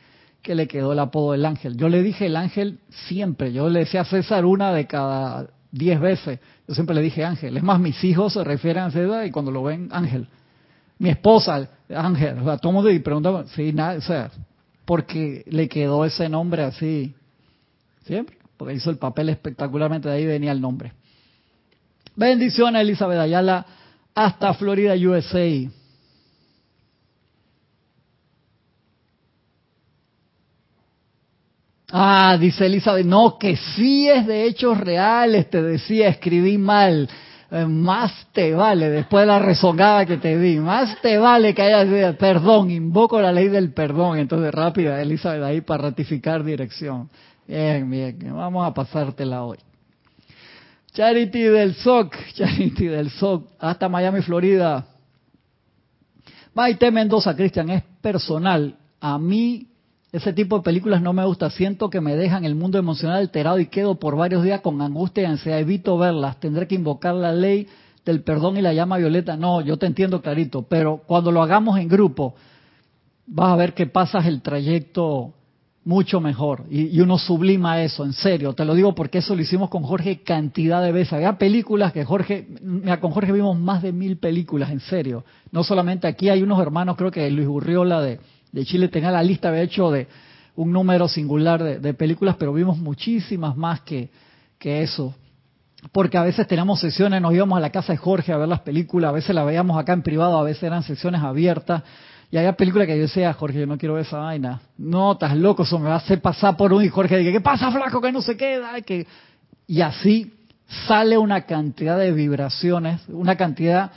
[0.42, 1.78] que le quedó el apodo del ángel.
[1.78, 6.00] Yo le dije el ángel siempre, yo le decía a César una de cada diez
[6.00, 6.40] veces.
[6.68, 7.58] Yo siempre le dije Ángel.
[7.58, 10.28] Es más, mis hijos se refieren a César y cuando lo ven, Ángel.
[11.00, 12.40] Mi esposa, Ángel.
[12.40, 13.04] O sea, todo mundo y
[13.56, 14.32] sí, nada, o sea,
[14.86, 17.16] porque le quedó ese nombre así.
[18.06, 18.38] Siempre.
[18.58, 20.94] Porque hizo el papel espectacularmente, de ahí venía el nombre.
[22.16, 23.66] Bendiciones, Elizabeth Ayala,
[24.14, 25.72] hasta Florida, USA.
[31.92, 37.10] Ah, dice Elizabeth, no, que sí es de hechos reales, te decía, escribí mal.
[37.54, 41.62] Eh, más te vale, después de la rezongada que te di, más te vale que
[41.62, 44.20] hayas perdón, invoco la ley del perdón.
[44.20, 47.10] Entonces, rápida, Elizabeth, ahí para ratificar dirección.
[47.46, 49.58] Bien, bien, vamos a pasártela hoy.
[50.94, 54.86] Charity del SOC, Charity del SOC, hasta Miami, Florida.
[56.54, 58.78] Maite Mendoza, Cristian, es personal.
[59.02, 59.71] A mí
[60.12, 61.50] ese tipo de películas no me gusta.
[61.50, 65.24] Siento que me dejan el mundo emocional alterado y quedo por varios días con angustia
[65.24, 65.60] y ansiedad.
[65.60, 66.40] Evito verlas.
[66.40, 67.68] Tendré que invocar la ley
[68.06, 69.38] del perdón y la llama violeta.
[69.38, 70.64] No, yo te entiendo clarito.
[70.64, 72.36] Pero cuando lo hagamos en grupo,
[73.26, 75.34] vas a ver que pasas el trayecto
[75.86, 76.66] mucho mejor.
[76.70, 78.52] Y, y, uno sublima eso, en serio.
[78.52, 81.14] Te lo digo porque eso lo hicimos con Jorge cantidad de veces.
[81.14, 85.24] Había películas que Jorge, mira, con Jorge vimos más de mil películas, en serio.
[85.54, 88.20] No solamente aquí, hay unos hermanos, creo que Luis Urriola de,
[88.52, 90.08] de Chile tenía la lista, había hecho de
[90.56, 94.10] un número singular de, películas, pero vimos muchísimas más que,
[94.60, 95.16] eso.
[95.92, 98.60] Porque a veces teníamos sesiones, nos íbamos a la casa de Jorge a ver las
[98.60, 101.84] películas, a veces las veíamos acá en privado, a veces eran sesiones abiertas
[102.32, 104.62] y había películas que yo decía, Jorge, yo no quiero ver esa vaina.
[104.78, 106.82] No, estás loco, eso me va a hacer pasar por un...
[106.82, 108.00] Y Jorge dije, ¿qué pasa, flaco?
[108.00, 108.80] Que no se queda.
[108.82, 109.06] Que...
[109.68, 110.34] Y así
[110.88, 113.92] sale una cantidad de vibraciones, una cantidad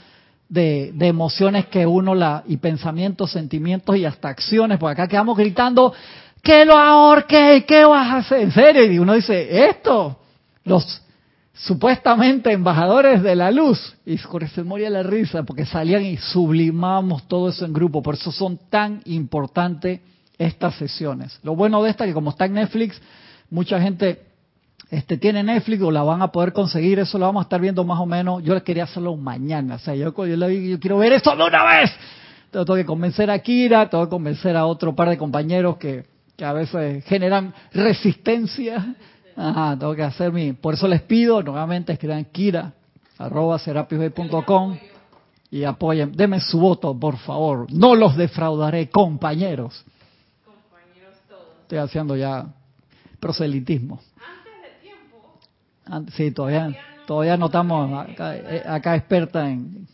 [0.49, 2.43] de, emociones que uno la...
[2.47, 5.93] y pensamientos, sentimientos y hasta acciones, porque acá quedamos gritando,
[6.41, 8.41] que lo ahorque, ¿qué vas a hacer?
[8.41, 10.19] En serio, y uno dice, esto,
[10.63, 11.01] los
[11.55, 13.95] supuestamente embajadores de la luz.
[14.05, 18.03] Y se moría la risa porque salían y sublimamos todo eso en grupo.
[18.03, 20.01] Por eso son tan importantes
[20.37, 21.39] estas sesiones.
[21.43, 23.01] Lo bueno de esta es que como está en Netflix,
[23.49, 24.21] mucha gente
[24.89, 26.99] este, tiene Netflix o la van a poder conseguir.
[26.99, 28.43] Eso lo vamos a estar viendo más o menos.
[28.43, 29.75] Yo quería hacerlo mañana.
[29.75, 31.91] O sea, yo, yo, yo quiero ver esto de una vez.
[32.45, 36.05] Entonces, tengo que convencer a Kira, tengo que convencer a otro par de compañeros que,
[36.37, 38.95] que a veces generan resistencia
[39.35, 40.53] Ajá, tengo que hacer mi...
[40.53, 42.73] Por eso les pido, nuevamente escriban kira,
[43.17, 44.77] arroba serapisbay.com
[45.51, 46.13] y apoyen.
[46.13, 47.67] Denme su voto, por favor.
[47.71, 49.85] No los defraudaré, compañeros.
[50.45, 51.61] Compañeros todos.
[51.63, 52.45] Estoy haciendo ya
[53.19, 53.99] proselitismo.
[54.15, 55.33] Antes de tiempo.
[55.33, 55.74] Antes,
[56.15, 59.87] sí, todavía, todavía no eh, acá experta en...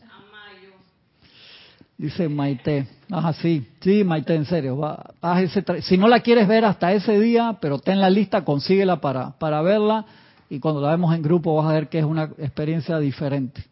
[1.97, 2.87] Dice Maite.
[3.11, 4.75] Ajá, sí, sí, Maite, en serio.
[4.75, 8.43] Va, haz ese si no la quieres ver hasta ese día, pero ten la lista,
[8.43, 10.05] consíguela para, para verla.
[10.49, 13.63] Y cuando la vemos en grupo vas a ver que es una experiencia diferente.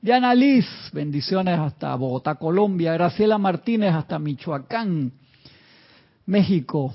[0.00, 2.94] Diana Liz, bendiciones hasta Bogotá, Colombia.
[2.94, 5.12] Graciela Martínez hasta Michoacán,
[6.24, 6.94] México.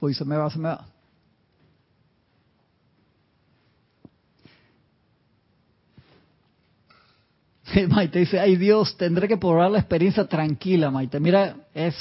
[0.00, 0.84] Uy, se me va, se me va.
[7.88, 11.18] Maite dice, ay Dios, tendré que probar la experiencia tranquila, Maite.
[11.20, 11.56] Mira,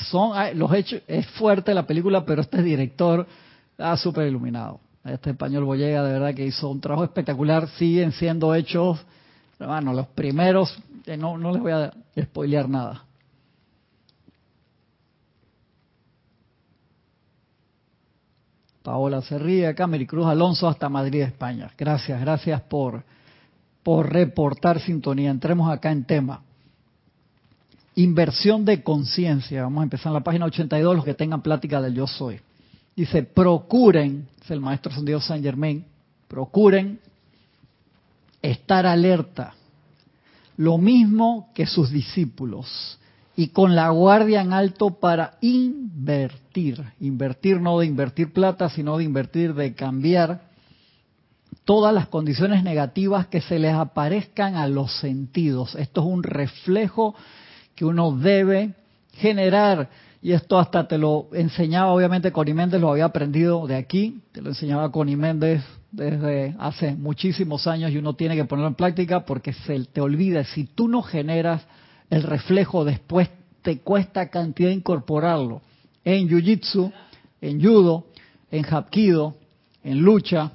[0.09, 3.25] son los hechos, es fuerte la película, pero este director
[3.71, 4.79] está súper iluminado.
[5.03, 7.67] Este español Boyega de verdad que hizo un trabajo espectacular.
[7.69, 9.03] Siguen siendo hechos,
[9.59, 10.75] hermano, los primeros,
[11.05, 13.03] eh, no, no les voy a spoilear nada.
[18.85, 21.71] Paola se ríe Maricruz Alonso hasta Madrid, España.
[21.75, 23.03] Gracias, gracias por,
[23.85, 25.29] por reportar sintonía.
[25.29, 26.41] Entremos acá en tema.
[27.93, 29.61] Inversión de conciencia.
[29.61, 32.39] Vamos a empezar en la página 82, los que tengan plática del yo soy.
[32.95, 35.85] Dice, procuren, es el maestro Sandido Saint Germain,
[36.27, 36.99] procuren
[38.41, 39.53] estar alerta.
[40.57, 42.97] Lo mismo que sus discípulos.
[43.35, 46.83] Y con la guardia en alto para invertir.
[46.99, 50.44] Invertir no de invertir plata, sino de invertir, de cambiar
[51.65, 55.75] todas las condiciones negativas que se les aparezcan a los sentidos.
[55.75, 57.15] Esto es un reflejo
[57.75, 58.73] que uno debe
[59.13, 59.89] generar.
[60.21, 64.41] Y esto hasta te lo enseñaba, obviamente, Connie Méndez lo había aprendido de aquí, te
[64.41, 69.25] lo enseñaba Connie Méndez desde hace muchísimos años y uno tiene que ponerlo en práctica
[69.25, 70.43] porque se te olvida.
[70.43, 71.65] Si tú no generas
[72.09, 73.29] el reflejo después,
[73.61, 75.61] te cuesta cantidad incorporarlo.
[76.03, 76.91] En Jiu-Jitsu,
[77.41, 78.05] en Judo,
[78.51, 79.35] en Hapkido,
[79.83, 80.51] en lucha,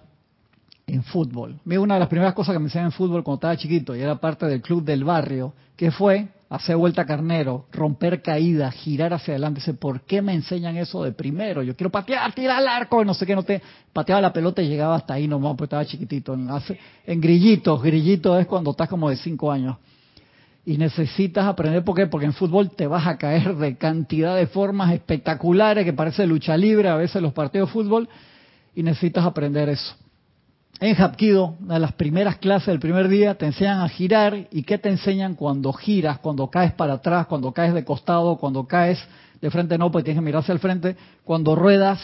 [0.93, 1.57] en fútbol.
[1.65, 4.17] Una de las primeras cosas que me enseñaron en fútbol cuando estaba chiquito y era
[4.17, 9.61] parte del club del barrio, que fue hacer vuelta carnero, romper caídas, girar hacia adelante.
[9.61, 11.63] Dice, ¿por qué me enseñan eso de primero?
[11.63, 14.69] Yo quiero patear, tirar al arco, no sé qué, no te pateaba la pelota y
[14.69, 16.35] llegaba hasta ahí nomás, porque estaba chiquitito.
[16.35, 19.77] En, hace- en grillitos, grillitos es cuando estás como de cinco años.
[20.67, 22.07] Y necesitas aprender, ¿por qué?
[22.07, 26.57] Porque en fútbol te vas a caer de cantidad de formas espectaculares que parece lucha
[26.57, 28.09] libre a veces los partidos de fútbol,
[28.75, 29.95] y necesitas aprender eso.
[30.83, 34.49] En Hapkido, una de las primeras clases del primer día, te enseñan a girar.
[34.51, 38.67] ¿Y qué te enseñan cuando giras, cuando caes para atrás, cuando caes de costado, cuando
[38.67, 38.99] caes
[39.43, 39.77] de frente?
[39.77, 40.97] No, porque tienes que mirar hacia el frente.
[41.23, 42.01] Cuando ruedas,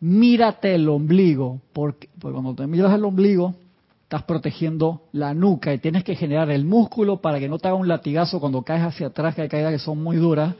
[0.00, 3.54] mírate el ombligo, porque, porque cuando te miras el ombligo,
[4.02, 7.78] estás protegiendo la nuca y tienes que generar el músculo para que no te haga
[7.78, 10.54] un latigazo cuando caes hacia atrás, que hay caídas que son muy duras.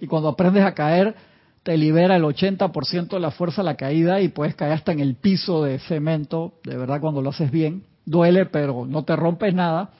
[0.00, 1.14] Y cuando aprendes a caer,
[1.62, 5.00] te libera el 80% de la fuerza de la caída y puedes caer hasta en
[5.00, 7.84] el piso de cemento, de verdad cuando lo haces bien.
[8.06, 9.90] Duele, pero no te rompes nada.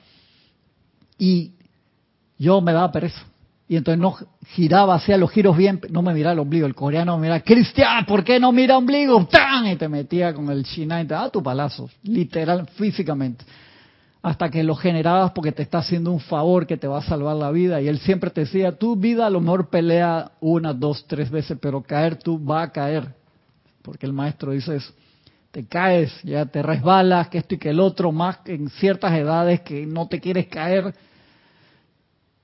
[1.19, 1.53] Y
[2.39, 3.27] yo me daba pereza.
[3.69, 4.17] Y entonces no
[4.49, 6.67] giraba, hacía los giros bien, no me miraba el ombligo.
[6.67, 9.27] El coreano me miraba, Cristian, ¿por qué no mira ombligo?
[9.27, 9.67] ¡Tan!
[9.67, 13.45] Y te metía con el Shinai, y te daba tu palazo, literal, físicamente.
[14.23, 17.37] Hasta que lo generabas porque te está haciendo un favor que te va a salvar
[17.37, 17.81] la vida.
[17.81, 21.57] Y él siempre te decía, tu vida a lo mejor pelea una, dos, tres veces,
[21.61, 23.15] pero caer tú va a caer.
[23.83, 24.93] Porque el maestro dice eso.
[25.51, 29.63] Te caes, ya te resbalas, que esto y que el otro, más en ciertas edades
[29.63, 30.95] que no te quieres caer.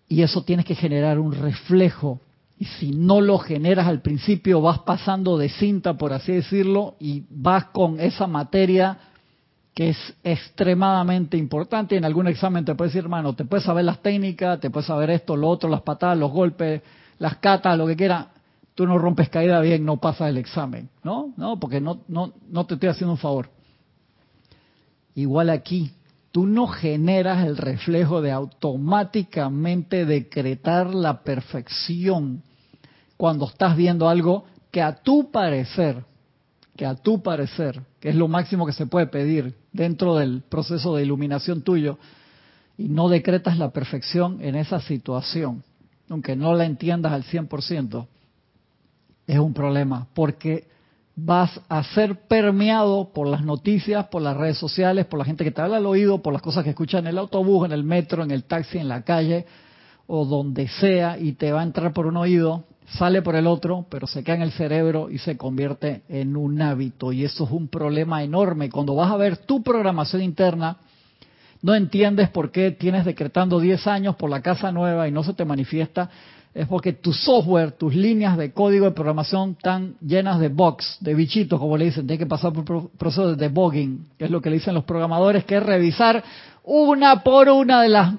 [0.08, 2.20] Y eso tienes que generar un reflejo.
[2.58, 7.24] Y si no lo generas al principio, vas pasando de cinta, por así decirlo, y
[7.28, 8.98] vas con esa materia
[9.76, 11.98] que es extremadamente importante.
[11.98, 15.10] En algún examen te puedes decir, hermano, te puedes saber las técnicas, te puedes saber
[15.10, 16.80] esto, lo otro, las patadas, los golpes,
[17.18, 18.28] las catas, lo que quiera.
[18.74, 21.34] Tú no rompes caída bien, no pasas el examen, ¿no?
[21.36, 23.50] No, porque no, no, no te estoy haciendo un favor.
[25.14, 25.90] Igual aquí,
[26.32, 32.42] tú no generas el reflejo de automáticamente decretar la perfección
[33.18, 36.02] cuando estás viendo algo que a tu parecer,
[36.74, 41.02] que a tu parecer, es lo máximo que se puede pedir, dentro del proceso de
[41.02, 41.98] iluminación tuyo
[42.78, 45.64] y no decretas la perfección en esa situación,
[46.08, 48.06] aunque no la entiendas al 100%,
[49.26, 50.68] es un problema, porque
[51.16, 55.50] vas a ser permeado por las noticias, por las redes sociales, por la gente que
[55.50, 58.22] te habla al oído, por las cosas que escuchas en el autobús, en el metro,
[58.22, 59.46] en el taxi, en la calle
[60.06, 63.86] o donde sea y te va a entrar por un oído sale por el otro,
[63.90, 67.12] pero se queda en el cerebro y se convierte en un hábito.
[67.12, 68.70] Y eso es un problema enorme.
[68.70, 70.78] Cuando vas a ver tu programación interna,
[71.62, 75.34] no entiendes por qué tienes decretando 10 años por la casa nueva y no se
[75.34, 76.10] te manifiesta.
[76.54, 81.14] Es porque tu software, tus líneas de código de programación están llenas de bugs, de
[81.14, 82.06] bichitos, como le dicen.
[82.06, 84.84] Tienes que pasar por un proceso de debugging, que es lo que le dicen los
[84.84, 86.22] programadores, que es revisar
[86.64, 88.14] una por una de las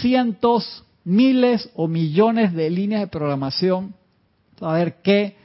[0.00, 3.94] cientos, miles o millones de líneas de programación
[4.64, 5.36] saber qué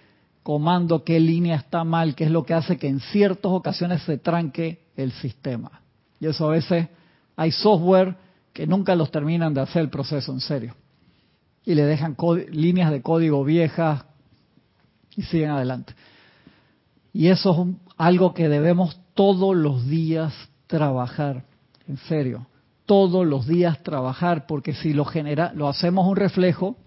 [0.44, 4.18] comando, qué línea está mal, qué es lo que hace que en ciertas ocasiones se
[4.18, 5.82] tranque el sistema.
[6.22, 6.88] Y eso a veces
[7.36, 8.16] hay software
[8.54, 10.74] que nunca los terminan de hacer el proceso en serio.
[11.66, 12.16] Y le dejan
[12.52, 14.06] líneas de código viejas
[15.18, 15.94] y siguen adelante.
[17.12, 20.34] Y eso es algo que debemos todos los días
[20.68, 21.44] trabajar,
[21.90, 22.48] en serio,
[22.86, 26.78] todos los días trabajar, porque si lo genera, lo hacemos un reflejo,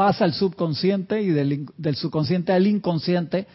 [0.00, 3.46] pasa al subconsciente y del, subconsciente al inconsciente,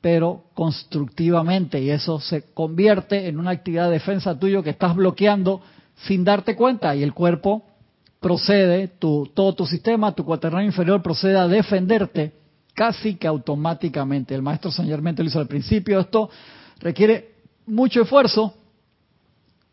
[0.00, 5.62] pero constructivamente, y eso se convierte en una actividad de defensa tuyo que estás bloqueando
[5.94, 7.62] sin darte cuenta, y el cuerpo
[8.18, 12.32] procede, tu, todo tu sistema, tu cuaternario inferior procede a defenderte
[12.74, 14.34] casi que automáticamente.
[14.34, 16.30] El maestro señormente lo hizo al principio, esto
[16.80, 17.34] requiere
[17.64, 18.54] mucho esfuerzo,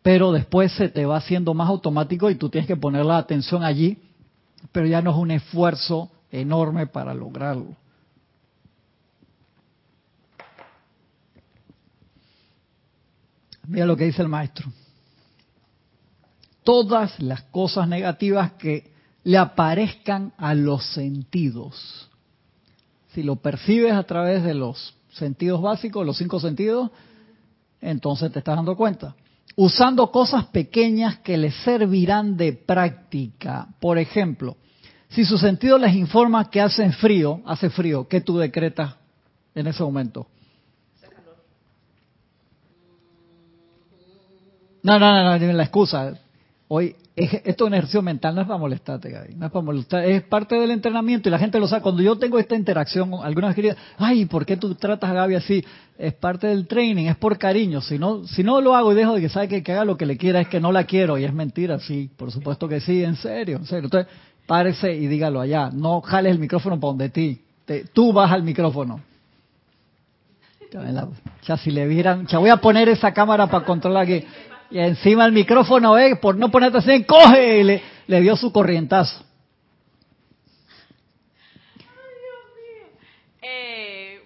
[0.04, 3.64] pero después se te va haciendo más automático y tú tienes que poner la atención
[3.64, 3.98] allí,
[4.72, 7.76] pero ya no es un esfuerzo enorme para lograrlo.
[13.68, 14.72] Mira lo que dice el maestro.
[16.64, 18.92] Todas las cosas negativas que
[19.24, 22.10] le aparezcan a los sentidos,
[23.14, 26.90] si lo percibes a través de los sentidos básicos, los cinco sentidos,
[27.82, 29.16] entonces te estás dando cuenta.
[29.56, 33.68] Usando cosas pequeñas que le servirán de práctica.
[33.80, 34.58] Por ejemplo,
[35.10, 38.96] si su sentido les informa que hace frío, hace frío, ¿qué tú decretas
[39.56, 40.28] en ese momento?
[44.84, 46.14] No, no, no, no, la excusa.
[46.70, 50.06] Hoy, esto es un ejercicio mental, no es para molestarte, Gaby, no es para molestar,
[50.06, 51.82] es parte del entrenamiento y la gente lo sabe.
[51.82, 55.66] Cuando yo tengo esta interacción, algunas queridas, ay, ¿por qué tú tratas a Gaby así?
[55.98, 57.82] Es parte del training, es por cariño.
[57.82, 59.98] Si no, si no lo hago y dejo de que sabe que, que haga lo
[59.98, 62.80] que le quiera, es que no la quiero y es mentira, sí, por supuesto que
[62.80, 63.86] sí, en serio, en serio.
[63.86, 64.14] Entonces,
[64.50, 65.70] párese y dígalo allá.
[65.72, 67.40] No jales el micrófono para donde ti.
[67.94, 69.00] tú vas al micrófono.
[71.44, 74.26] Ya si le vieran, ya voy a poner esa cámara para controlar aquí.
[74.72, 78.52] Y encima el micrófono, eh, por no ponerte así, coge y le, le dio su
[78.52, 79.24] corrientazo.
[83.44, 84.24] Eh,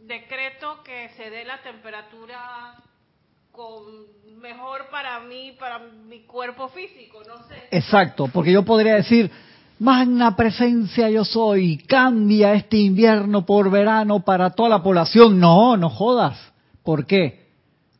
[0.00, 2.74] decreto que se dé la temperatura
[4.40, 7.54] mejor para mí, para mi cuerpo físico, no sé.
[7.70, 9.30] Exacto, porque yo podría decir,
[9.78, 15.40] magna presencia yo soy, cambia este invierno por verano para toda la población.
[15.40, 16.38] No, no jodas.
[16.82, 17.46] ¿Por qué?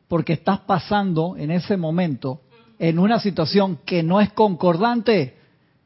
[0.07, 2.41] Porque estás pasando en ese momento
[2.79, 5.35] en una situación que no es concordante.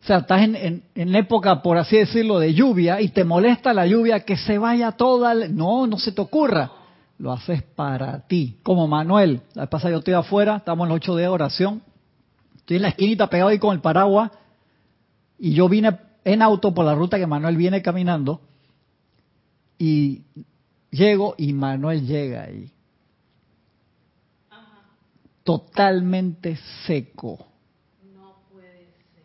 [0.03, 3.85] O sea, estás en, en, época, por así decirlo, de lluvia y te molesta la
[3.85, 5.33] lluvia, que se vaya toda.
[5.47, 6.71] No, no se te ocurra
[7.21, 8.57] lo haces para ti.
[8.63, 11.83] Como Manuel, la vez pasada yo estoy afuera, estamos en los ocho de oración,
[12.57, 14.31] estoy en la esquinita pegado ahí con el paraguas,
[15.37, 15.95] y yo vine
[16.25, 18.41] en auto por la ruta que Manuel viene caminando,
[19.77, 20.23] y
[20.89, 22.71] llego y Manuel llega ahí.
[25.43, 27.47] totalmente seco.
[28.15, 29.23] No puede ser.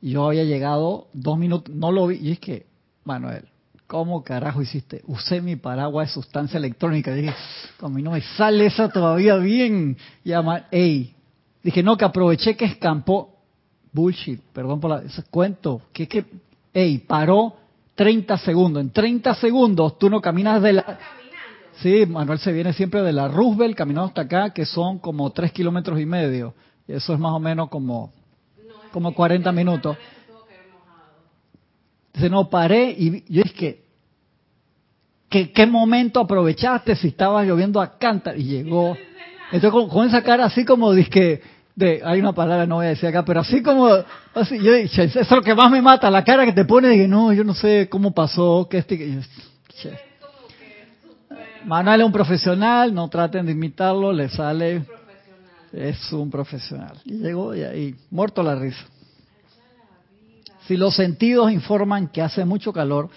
[0.00, 2.66] Yo había llegado dos minutos, no lo vi, y es que,
[3.04, 3.48] Manuel,
[3.86, 5.02] ¿cómo carajo hiciste?
[5.06, 7.12] Usé mi paraguas de sustancia electrónica.
[7.14, 7.34] Dije,
[7.78, 9.96] como no me sale esa todavía bien.
[10.24, 11.14] Llama, ey.
[11.62, 13.30] Dije, no, que aproveché que escampó.
[13.92, 15.82] Bullshit, perdón por la, ese cuento.
[15.92, 16.24] Que que,
[16.72, 17.54] ey, paró
[17.94, 18.82] 30 segundos.
[18.82, 20.98] En 30 segundos tú no caminas de la...
[21.76, 25.52] Sí, Manuel se viene siempre de la Roosevelt caminando hasta acá, que son como 3
[25.52, 26.54] kilómetros y medio.
[26.86, 28.12] Y eso es más o menos como,
[28.58, 29.96] es como que 40 ese minutos.
[29.96, 31.12] Manuel se tuvo que haber mojado.
[32.14, 33.80] Dice, no, paré y yo dije,
[35.28, 38.38] ¿qué, ¿qué momento aprovechaste si estaba lloviendo a cantar?
[38.38, 38.96] Y llegó.
[39.46, 41.42] Entonces con, con esa cara así como dije,
[41.74, 43.88] de, hay una palabra no voy a decir acá, pero así como,
[44.32, 46.96] así, yo dije, eso es lo que más me mata, la cara que te pone
[46.96, 49.20] que no, yo no sé cómo pasó, que este, que yo-
[49.80, 49.90] che.
[51.64, 54.84] Manuel es un profesional, no traten de imitarlo, le sale,
[55.72, 57.00] es un profesional.
[57.04, 58.84] Y llegó y ahí, muerto la risa.
[60.66, 63.10] Si los sentidos informan que hace mucho calor,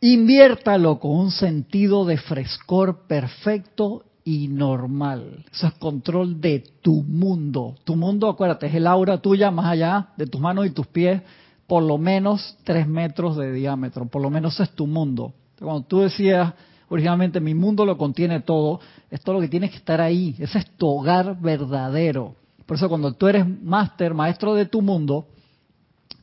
[0.00, 5.44] inviértalo con un sentido de frescor perfecto y normal.
[5.50, 7.76] Eso es control de tu mundo.
[7.84, 11.22] Tu mundo, acuérdate, es el aura tuya más allá de tus manos y tus pies,
[11.66, 14.06] por lo menos tres metros de diámetro.
[14.06, 15.32] Por lo menos es tu mundo.
[15.58, 16.52] Cuando tú decías
[16.90, 18.80] originalmente, mi mundo lo contiene todo,
[19.10, 20.36] es todo lo que tienes que estar ahí.
[20.38, 22.34] Ese es tu hogar verdadero.
[22.66, 25.28] Por eso cuando tú eres máster, maestro de tu mundo,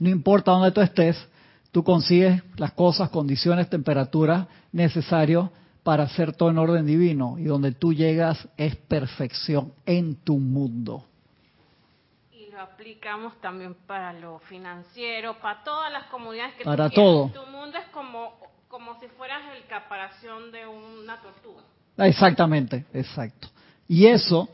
[0.02, 1.16] no importa dónde tú estés,
[1.72, 5.48] tú consigues las cosas, condiciones, temperaturas necesarias
[5.84, 7.36] para hacer todo en orden divino.
[7.38, 11.06] Y donde tú llegas es perfección en tu mundo.
[12.32, 17.30] Y lo aplicamos también para lo financiero, para todas las comunidades que Para todo.
[17.30, 18.34] Tu mundo es como,
[18.70, 21.62] como si fueras el caparación de una tortuga.
[21.98, 23.50] Exactamente, exacto.
[23.88, 24.50] Y eso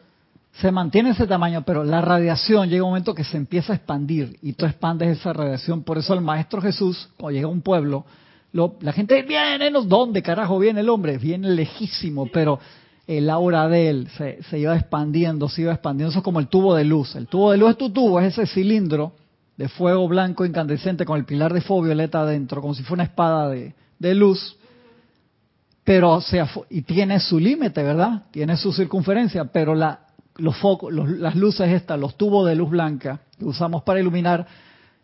[0.62, 4.38] se mantiene ese tamaño, pero la radiación llega un momento que se empieza a expandir
[4.42, 5.84] y tú expandes esa radiación.
[5.84, 8.06] Por eso el Maestro Jesús, cuando llega a un pueblo,
[8.54, 9.70] lo- la gente viene.
[9.86, 11.18] ¿dónde carajo viene el hombre?
[11.20, 12.60] Viene lejísimo, pero
[13.06, 16.10] el aura de él se, se iba expandiendo, se iba expandiendo.
[16.10, 17.16] Eso es como el tubo de luz.
[17.16, 19.14] El tubo de luz es tu tubo, es ese cilindro
[19.58, 23.10] de fuego blanco incandescente con el pilar de fuego violeta adentro, como si fuera una
[23.10, 24.56] espada de, de luz
[25.84, 28.24] pero fu- y tiene su límite, ¿verdad?
[28.32, 30.02] Tiene su circunferencia, pero la,
[30.38, 34.48] los focos, las luces estas, los tubos de luz blanca que usamos para iluminar,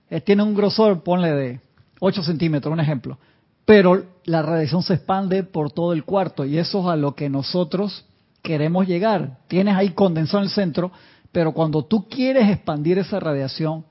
[0.10, 1.60] eh, tienen un grosor, ponle de
[2.00, 3.18] 8 centímetros, un ejemplo,
[3.66, 7.30] pero la radiación se expande por todo el cuarto y eso es a lo que
[7.30, 8.06] nosotros
[8.42, 9.40] queremos llegar.
[9.48, 10.92] Tienes ahí condensado en el centro,
[11.32, 13.86] pero cuando tú quieres expandir esa radiación,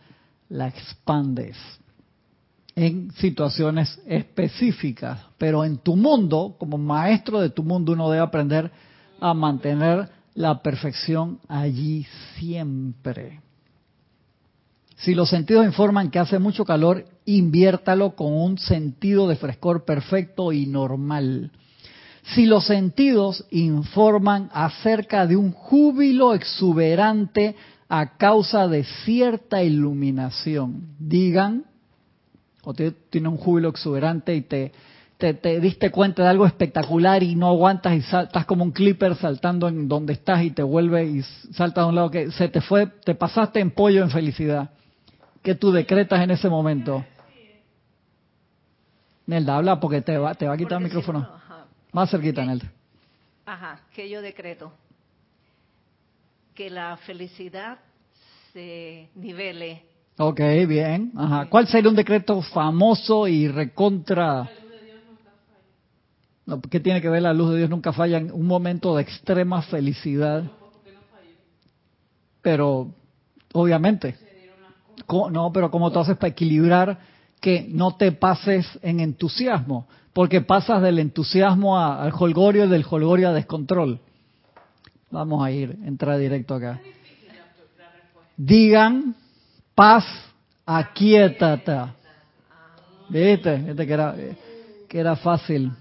[0.49, 1.57] la expandes
[2.75, 8.71] en situaciones específicas, pero en tu mundo, como maestro de tu mundo, uno debe aprender
[9.21, 12.07] a mantener la perfección allí
[12.39, 13.41] siempre.
[14.97, 20.53] Si los sentidos informan que hace mucho calor, inviértalo con un sentido de frescor perfecto
[20.53, 21.51] y normal.
[22.35, 27.57] Si los sentidos informan acerca de un júbilo exuberante
[27.89, 31.65] a causa de cierta iluminación, digan,
[32.63, 34.73] o te, tiene un júbilo exuberante y te,
[35.23, 38.73] te, te diste cuenta de algo espectacular y no aguantas y sal- estás como un
[38.73, 42.49] clipper saltando en donde estás y te vuelve y saltas a un lado que se
[42.49, 44.71] te fue, te pasaste en pollo en felicidad.
[45.41, 47.05] ¿Qué tú decretas en ese momento?
[49.27, 51.21] Nelda, habla porque te va, te va a quitar el si micrófono.
[51.21, 51.67] no, ajá.
[51.93, 52.49] Más cerquita, Ok.
[52.49, 52.73] Nelda.
[53.47, 54.73] Ajá, que yo decreto
[56.57, 57.79] que la felicidad
[58.53, 59.85] se nivele.
[60.19, 61.13] Ok, bien.
[61.17, 61.47] Ajá.
[61.49, 64.51] ¿Cuál sería un decreto famoso y recontra?
[66.45, 69.03] No, ¿Qué tiene que ver la luz de Dios nunca falla en un momento de
[69.03, 70.43] extrema felicidad?
[72.43, 72.93] Pero,
[73.53, 74.17] obviamente.
[75.31, 76.99] No, pero ¿cómo tú haces para equilibrar
[77.41, 79.87] que no te pases en entusiasmo?
[80.13, 84.01] Porque pasas del entusiasmo a- al holgorio y del holgorio a descontrol.
[85.11, 86.81] Vamos a ir, entrar directo acá.
[88.37, 89.15] Digan
[89.75, 90.05] paz,
[90.67, 91.79] aquietate.
[93.09, 93.57] ¿Viste?
[93.59, 94.15] Viste que era,
[94.89, 95.73] que era fácil.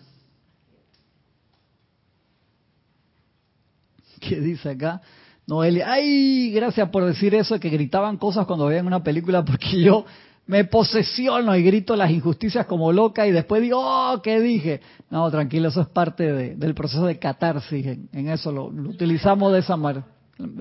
[4.30, 5.02] ¿Qué dice acá?
[5.48, 10.06] Noelia, ay, gracias por decir eso, que gritaban cosas cuando veían una película, porque yo
[10.48, 14.82] me posesiono y grito las injusticias como loca y después digo, oh, ¿qué dije?
[15.10, 19.60] No, tranquilo, eso es parte de- del proceso de catarsis, en, eso lo, utilizamos de
[19.60, 20.06] esa manera.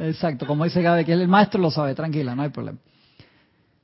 [0.00, 2.78] Exacto, como dice Gabe, que el maestro lo sabe, tranquila, no hay problema.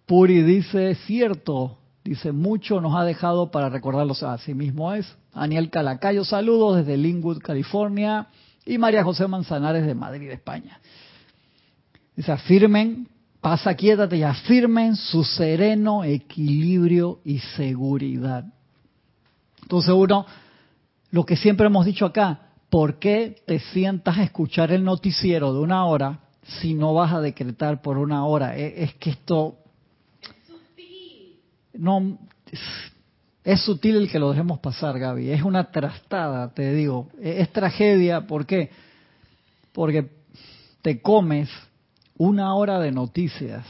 [0.07, 5.16] Puri dice, cierto, dice, mucho nos ha dejado para recordarlos, así mismo es.
[5.35, 8.29] Daniel Calacayo, saludos desde Linwood, California.
[8.67, 10.81] Y María José Manzanares de Madrid, España.
[12.17, 13.09] Dice, afirmen,
[13.41, 18.45] pasa, quiétate y afirmen su sereno equilibrio y seguridad.
[19.62, 20.27] Entonces uno,
[21.12, 25.61] lo que siempre hemos dicho acá, ¿por qué te sientas a escuchar el noticiero de
[25.61, 28.57] una hora si no vas a decretar por una hora?
[28.57, 29.59] E, es, que esto...
[31.75, 32.19] No,
[33.47, 35.30] es sutil el que lo dejemos pasar, Gaby.
[35.30, 37.09] Es una trastada, te digo.
[37.20, 38.26] Es, es tragedia.
[38.26, 38.70] ¿Por qué?
[39.72, 40.11] Porque
[40.82, 41.49] te comes
[42.18, 43.64] una hora de noticias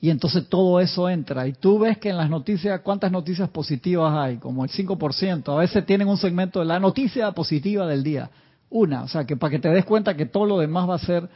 [0.00, 1.46] y entonces todo eso entra.
[1.46, 4.38] Y tú ves que en las noticias, ¿cuántas noticias positivas hay?
[4.38, 5.52] Como el 5%.
[5.52, 8.30] A veces tienen un segmento de la noticia positiva del día.
[8.70, 9.02] Una.
[9.02, 11.28] O sea, que para que te des cuenta que todo lo demás va a ser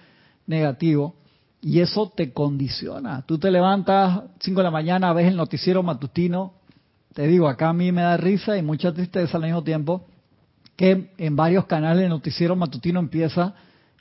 [0.46, 1.16] negativo.
[1.60, 3.26] Y eso te condiciona.
[3.26, 6.61] Tú te levantas 5 de la mañana, ves el noticiero matutino.
[7.14, 10.06] Te digo, acá a mí me da risa y mucha tristeza al mismo tiempo
[10.76, 13.54] que en varios canales el noticiero matutino empieza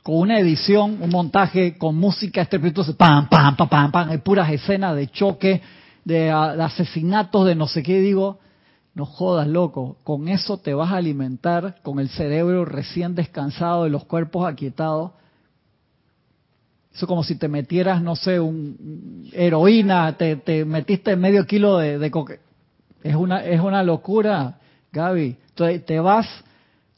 [0.04, 4.50] con una edición, un montaje con música estrepitosa, pam, pam, pam, pam, pam, hay puras
[4.52, 5.62] escenas de choque,
[6.06, 8.40] de, de, asesinatos, de no sé qué, digo,
[8.96, 13.90] no jodas, loco, con eso te vas a alimentar con el cerebro recién descansado y
[13.90, 15.12] los cuerpos aquietados.
[16.94, 22.00] Eso como si te metieras, no sé, un heroína, te, te metiste medio kilo de,
[22.00, 22.12] de.
[23.04, 24.60] Es una, es una locura,
[24.92, 25.38] Gaby.
[25.86, 26.28] Te vas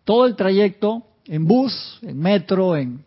[0.04, 3.04] todo el trayecto en bus, en metro, en,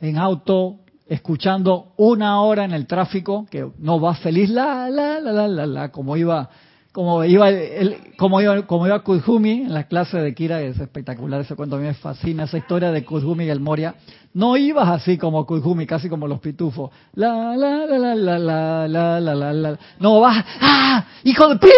[0.00, 5.32] en auto, escuchando una hora en el tráfico, que no va feliz, la, la, la,
[5.32, 6.48] la, la, la, como iba,
[6.92, 11.40] como iba, el, como iba, como iba Kuzumi en la clase de Kira, es espectacular
[11.40, 13.94] ese cuento, a mí me fascina esa historia de Kuzumi y el Moria.
[14.34, 16.90] No ibas así como Kuzumi, casi como los pitufos.
[17.14, 19.78] La, la, la, la, la, la, la, la, la, la.
[20.00, 21.06] No, vas, ¡ah!
[21.24, 21.68] ¡Hijo de pi!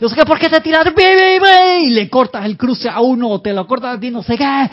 [0.00, 0.84] Yo sé que por qué te tiras,
[1.84, 4.36] y le cortas el cruce a uno, o te lo cortas a ti, no sé
[4.36, 4.70] qué.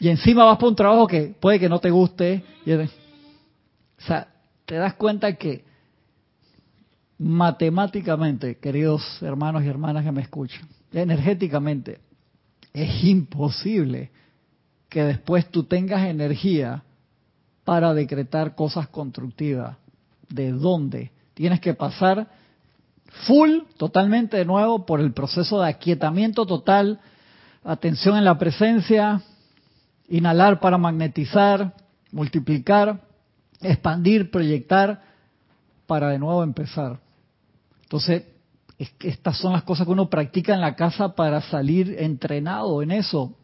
[0.00, 2.44] Y encima vas por un trabajo que puede que no te guste.
[2.66, 4.28] o sea,
[4.66, 5.67] te das cuenta que
[7.18, 12.00] matemáticamente, queridos hermanos y hermanas que me escuchan, energéticamente,
[12.72, 14.10] es imposible
[14.88, 16.82] que después tú tengas energía
[17.64, 19.76] para decretar cosas constructivas.
[20.28, 21.10] ¿De dónde?
[21.34, 22.28] Tienes que pasar
[23.26, 27.00] full, totalmente de nuevo, por el proceso de aquietamiento total,
[27.64, 29.22] atención en la presencia,
[30.08, 31.74] inhalar para magnetizar,
[32.12, 33.00] multiplicar,
[33.60, 35.02] expandir, proyectar,
[35.86, 37.00] para de nuevo empezar.
[37.88, 38.24] Entonces,
[38.78, 42.82] es que estas son las cosas que uno practica en la casa para salir entrenado
[42.82, 43.34] en eso.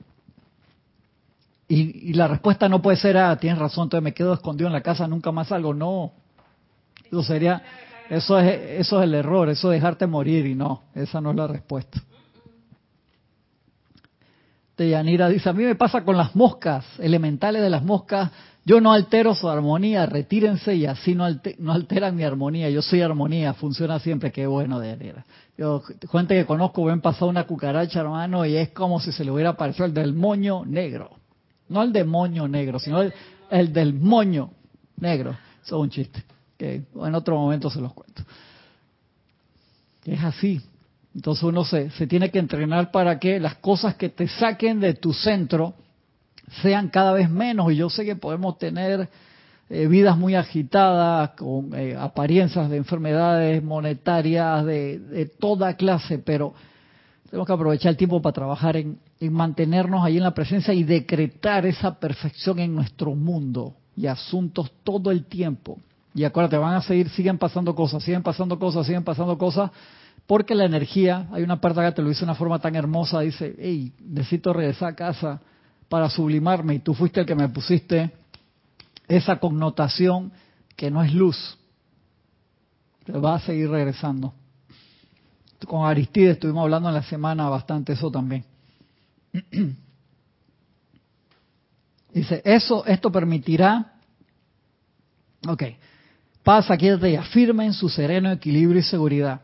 [1.67, 4.83] Y, la respuesta no puede ser, ah, tienes razón, entonces me quedo escondido en la
[4.83, 5.73] casa, nunca más salgo.
[5.73, 6.13] No.
[7.07, 7.63] Eso sería,
[8.11, 11.37] eso es, eso es el error, eso es dejarte morir y no, esa no es
[11.37, 12.03] la respuesta.
[14.77, 18.31] Yanira dice, a mí me pasa con las moscas, elementales de las moscas,
[18.67, 21.27] yo no altero su armonía, retírense y así no,
[21.59, 25.27] no alteran mi armonía, yo soy armonía, funciona siempre, qué bueno de Yanira.
[25.59, 29.31] Yo, gente que conozco, ven pasado una cucaracha, hermano, y es como si se le
[29.31, 31.11] hubiera aparecido el del moño negro.
[31.69, 33.13] No el demonio negro, sino el,
[33.51, 34.51] el del moño
[34.97, 35.33] negro.
[35.63, 36.25] Eso es un chiste,
[36.57, 38.23] que en otro momento se los cuento.
[40.07, 40.61] Es así,
[41.15, 44.95] entonces uno se, se tiene que entrenar para que las cosas que te saquen de
[44.95, 45.75] tu centro
[46.63, 47.73] sean cada vez menos.
[47.73, 49.09] Y yo sé que podemos tener
[49.71, 56.55] eh, vidas muy agitadas, con eh, apariencias de enfermedades monetarias de, toda clase, pero
[57.31, 60.85] tenemos que aprovechar el tiempo para trabajar en, en mantenernos ahí en la presencia y
[60.85, 65.79] decretar esa perfección en nuestro mundo y asuntos todo el tiempo.
[66.15, 69.71] Y acuérdate, van a seguir, siguen pasando cosas, siguen pasando cosas, siguen pasando cosas
[70.27, 72.75] porque la energía, hay una parte acá que te lo dice de una forma tan
[72.77, 75.41] hermosa, dice, hey, necesito regresar a casa
[75.89, 78.13] para sublimarme y tú fuiste el que me pusiste
[79.07, 80.33] esa connotación
[80.77, 81.59] que no es luz.
[83.05, 84.35] Te va a seguir regresando.
[85.67, 88.45] Con Aristide estuvimos hablando en la semana bastante eso también.
[92.13, 93.95] Dice, eso, esto permitirá,
[95.49, 95.63] ok,
[96.45, 99.41] pasa, quédate y afirmen su sereno equilibrio y seguridad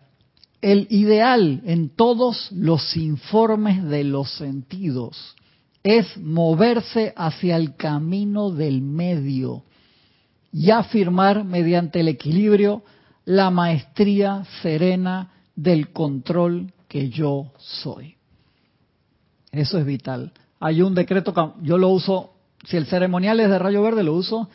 [0.60, 5.34] el ideal en todos los informes de los sentidos
[5.82, 9.64] es moverse hacia el camino del medio
[10.52, 12.82] y afirmar mediante el equilibrio
[13.24, 18.16] la maestría serena del control que yo soy.
[19.52, 20.32] Eso es vital.
[20.58, 24.48] Hay un decreto, yo lo uso, si el ceremonial es de rayo verde, lo uso,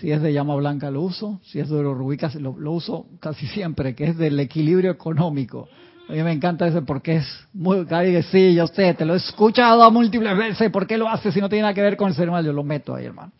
[0.00, 3.46] si es de llama blanca lo uso, si es de oro lo, lo, uso casi
[3.46, 5.68] siempre, que es del equilibrio económico.
[6.08, 9.16] A mí me encanta ese porque es muy, que sí, yo sé, te lo he
[9.16, 12.08] escuchado a múltiples veces, ¿por qué lo haces si no tiene nada que ver con
[12.08, 12.46] el ceremonial?
[12.46, 13.32] Yo lo meto ahí, hermano.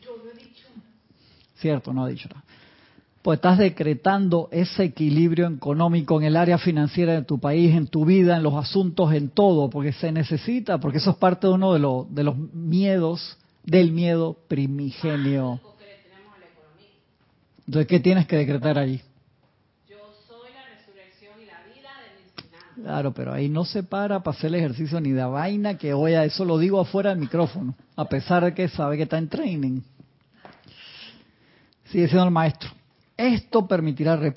[0.00, 0.66] Yo lo he dicho.
[1.56, 2.44] Cierto, no ha dicho nada.
[3.22, 8.04] Pues estás decretando ese equilibrio económico en el área financiera de tu país, en tu
[8.04, 11.72] vida, en los asuntos, en todo, porque se necesita, porque eso es parte de uno
[11.72, 15.60] de, los de los miedos, del miedo primigenio.
[17.66, 19.00] Entonces, ¿qué tienes que decretar allí?
[19.88, 22.61] Yo soy la resurrección y la vida de mis finanzas.
[22.74, 26.14] Claro, pero ahí no se para para hacer el ejercicio ni de vaina que voy
[26.14, 29.28] a eso lo digo afuera del micrófono, a pesar de que sabe que está en
[29.28, 29.80] training.
[31.84, 32.70] Sigue siendo el maestro.
[33.16, 34.36] Esto permitirá, rep-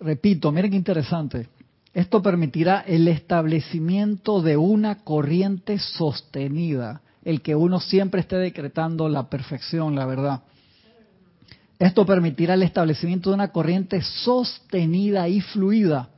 [0.00, 1.48] repito, miren qué interesante,
[1.94, 9.30] esto permitirá el establecimiento de una corriente sostenida, el que uno siempre esté decretando la
[9.30, 10.42] perfección, la verdad.
[11.78, 16.08] Esto permitirá el establecimiento de una corriente sostenida y fluida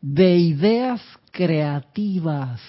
[0.00, 2.60] de ideas creativas.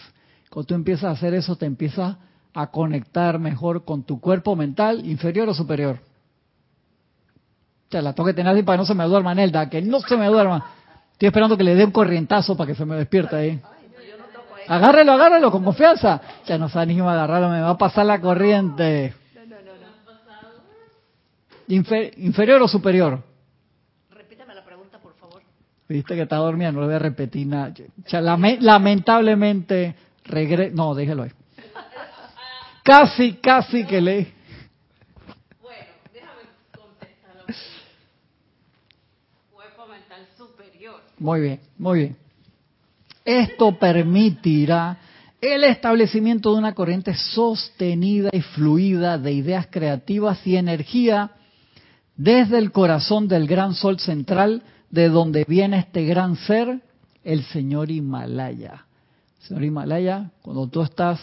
[0.49, 2.17] Cuando tú empiezas a hacer eso, te empiezas
[2.53, 5.99] a conectar mejor con tu cuerpo mental, inferior o superior.
[7.87, 9.81] O sea, la tengo que tener así para que no se me duerma Nelda, que
[9.81, 10.65] no se me duerma.
[11.13, 13.59] Estoy esperando que le dé un corrientazo para que se me despierte ahí.
[14.67, 16.21] Agárrelo, agárrelo con confianza.
[16.45, 19.13] Ya no sabe ni cómo agarrarlo, me va a pasar la corriente.
[21.67, 23.23] Infer- ¿Inferior o superior?
[24.11, 25.41] Repítame la pregunta, por favor.
[25.89, 27.73] Viste que está dormida, no le voy a repetir nada.
[28.05, 31.31] O sea, lame- lamentablemente, regre no, déjelo ahí.
[32.83, 34.33] Casi, casi que le...
[35.61, 36.41] Bueno, déjame
[36.77, 37.43] contestarlo.
[39.51, 41.01] Cuerpo mental superior.
[41.17, 42.17] Muy bien, muy bien.
[43.25, 44.97] Esto permitirá
[45.41, 51.31] el establecimiento de una corriente sostenida y fluida de ideas creativas y energía
[52.15, 54.61] desde el corazón del gran sol central,
[54.91, 56.81] de donde viene este gran ser,
[57.23, 58.85] el señor Himalaya.
[59.39, 61.19] Señor Himalaya, cuando tú estás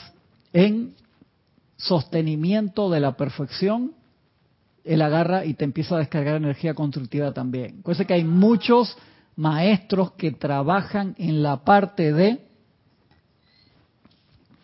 [0.52, 0.94] en
[1.76, 3.92] sostenimiento de la perfección,
[4.84, 7.80] él agarra y te empieza a descargar energía constructiva también.
[7.80, 8.96] Acuérdense que hay muchos
[9.34, 12.46] maestros que trabajan en la parte de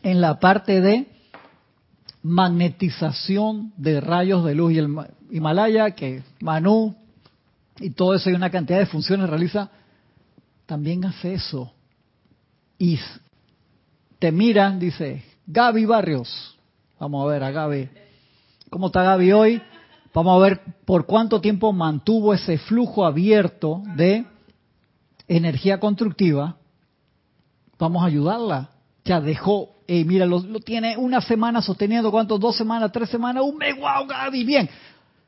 [0.04, 1.06] en la parte de
[2.22, 6.94] magnetización de rayos de luz y el Ma- Himalaya que Manu
[7.78, 9.70] y todo eso y una cantidad de funciones realiza
[10.66, 11.72] también hace eso.
[12.78, 12.98] Y
[14.18, 16.58] te miran dice Gaby Barrios
[16.98, 17.88] vamos a ver a Gaby.
[18.70, 19.62] Cómo está Gaby hoy
[20.14, 24.26] vamos a ver por cuánto tiempo mantuvo ese flujo abierto de
[25.28, 26.56] energía constructiva,
[27.78, 28.70] vamos a ayudarla.
[29.04, 32.38] Ya dejó, eh, mira, lo, lo tiene una semana sosteniendo, ¿cuánto?
[32.38, 34.70] Dos semanas, tres semanas, un mes, wow, Gaby, bien.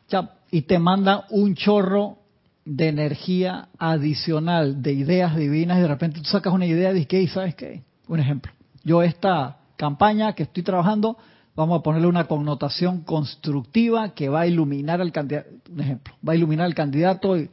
[0.09, 2.19] Ya, y te manda un chorro
[2.65, 7.09] de energía adicional, de ideas divinas, y de repente tú sacas una idea y dices,
[7.09, 7.29] ¿qué?
[7.29, 7.83] ¿Sabes qué?
[8.09, 8.53] Un ejemplo.
[8.83, 11.17] Yo esta campaña que estoy trabajando,
[11.55, 16.33] vamos a ponerle una connotación constructiva que va a iluminar al candidato, un ejemplo, va
[16.33, 17.51] a iluminar al candidato y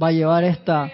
[0.00, 0.90] va a llevar esta...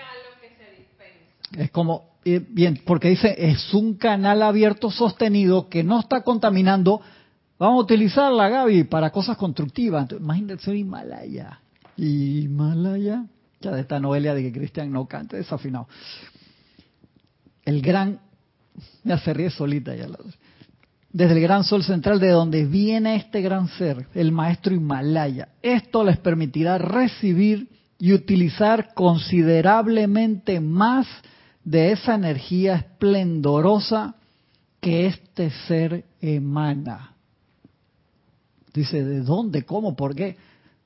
[1.57, 7.01] Es como, eh, bien, porque dice, es un canal abierto sostenido que no está contaminando.
[7.59, 10.03] Vamos a utilizarla, Gaby, para cosas constructivas.
[10.03, 11.61] Entonces, imagínate un Himalaya.
[11.97, 13.25] Himalaya.
[13.61, 15.89] Ya de esta novela de que Cristian no cante desafinado.
[17.65, 18.21] El gran,
[19.05, 20.07] ya se ríe solita ya.
[21.11, 25.49] Desde el gran sol central de donde viene este gran ser, el maestro Himalaya.
[25.63, 31.07] Esto les permitirá recibir y utilizar considerablemente más
[31.65, 34.15] de esa energía esplendorosa
[34.81, 37.15] que este ser emana.
[38.73, 39.65] Dice, ¿de dónde?
[39.65, 39.97] ¿Cómo?
[39.97, 40.37] ¿Por qué?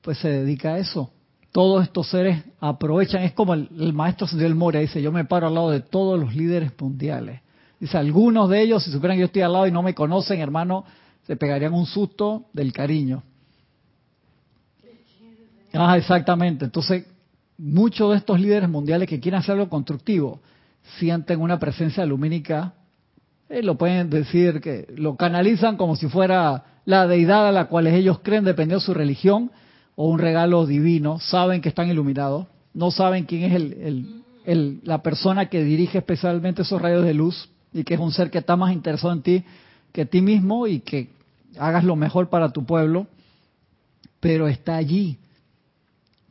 [0.01, 1.11] Pues se dedica a eso.
[1.53, 5.53] Todos estos seres aprovechan, es como el, maestro Sendel Moria dice, yo me paro al
[5.53, 7.41] lado de todos los líderes mundiales.
[7.79, 10.41] Dice, algunos de ellos, si supieran que yo estoy al lado y no me conocen,
[10.41, 10.83] hermano,
[11.27, 13.21] se pegarían un susto del cariño.
[15.73, 16.65] Ah, exactamente.
[16.65, 17.05] Entonces,
[17.59, 20.41] muchos de estos líderes mundiales que quieren hacer algo constructivo
[20.97, 22.73] sienten una presencia lumínica,
[23.47, 27.85] eh, lo pueden decir que lo canalizan como si fuera la deidad a la cual
[27.85, 29.51] ellos creen, dependiendo de su religión,
[29.95, 33.53] o un regalo divino, saben que están iluminados, no saben quién es
[34.45, 38.31] el, la persona que dirige especialmente esos rayos de luz y que es un ser
[38.31, 39.43] que está más interesado en ti
[39.93, 41.09] que ti mismo y que
[41.57, 43.07] hagas lo mejor para tu pueblo,
[44.19, 45.19] pero está allí.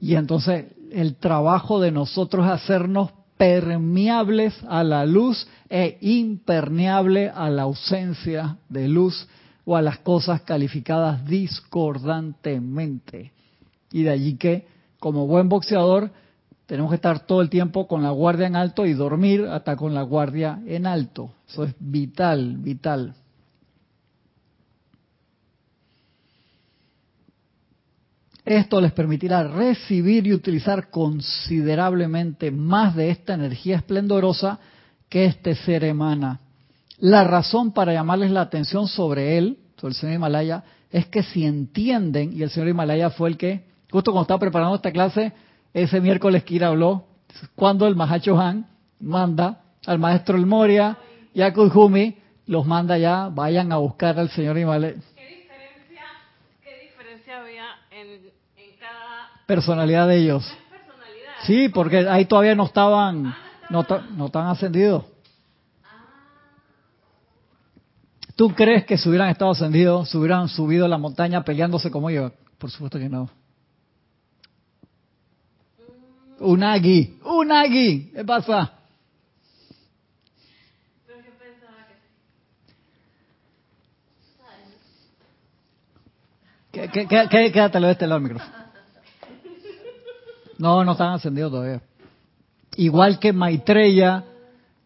[0.01, 7.49] Y entonces el trabajo de nosotros es hacernos permeables a la luz e impermeable a
[7.49, 9.27] la ausencia de luz
[9.65, 13.31] o a las cosas calificadas discordantemente.
[13.93, 14.67] Y de allí que,
[14.99, 16.11] como buen boxeador,
[16.67, 19.95] tenemos que estar todo el tiempo con la guardia en alto y dormir hasta con
[19.95, 21.35] la guardia en alto.
[21.49, 23.15] Eso es vital, vital.
[28.45, 34.59] Esto les permitirá recibir y utilizar considerablemente más de esta energía esplendorosa
[35.09, 36.41] que este ser emana.
[36.99, 41.45] La razón para llamarles la atención sobre él, sobre el señor Himalaya, es que si
[41.45, 45.33] entienden, y el señor Himalaya fue el que, justo cuando estaba preparando esta clase,
[45.75, 47.05] ese miércoles Kira habló,
[47.55, 48.67] cuando el Mahacho Han
[49.01, 50.97] manda al maestro El Moria
[51.35, 52.17] y a Kujumi,
[52.47, 54.95] los manda ya, vayan a buscar al señor Himalaya.
[55.15, 56.03] ¿Qué diferencia,
[56.63, 58.09] qué diferencia había en,
[58.57, 60.45] en cada Personalidad de ellos.
[60.71, 61.35] personalidad?
[61.45, 63.35] Sí, porque ahí todavía no estaban,
[63.71, 65.05] no, ta- no estaban ascendidos.
[68.37, 72.11] ¿Tú crees que si hubieran estado ascendidos, se hubieran subido a la montaña peleándose como
[72.11, 72.33] yo?
[72.59, 73.29] Por supuesto que no.
[76.43, 78.73] Unagi, Unagi, ¿qué pasa?
[81.07, 81.95] Pero yo pensaba que
[86.73, 88.63] ¿Qué, qué, qué, qué- quédatelo de este lado del micrófono.
[90.59, 91.81] No, no están ascendidos todavía.
[92.77, 94.25] Igual que Maitreya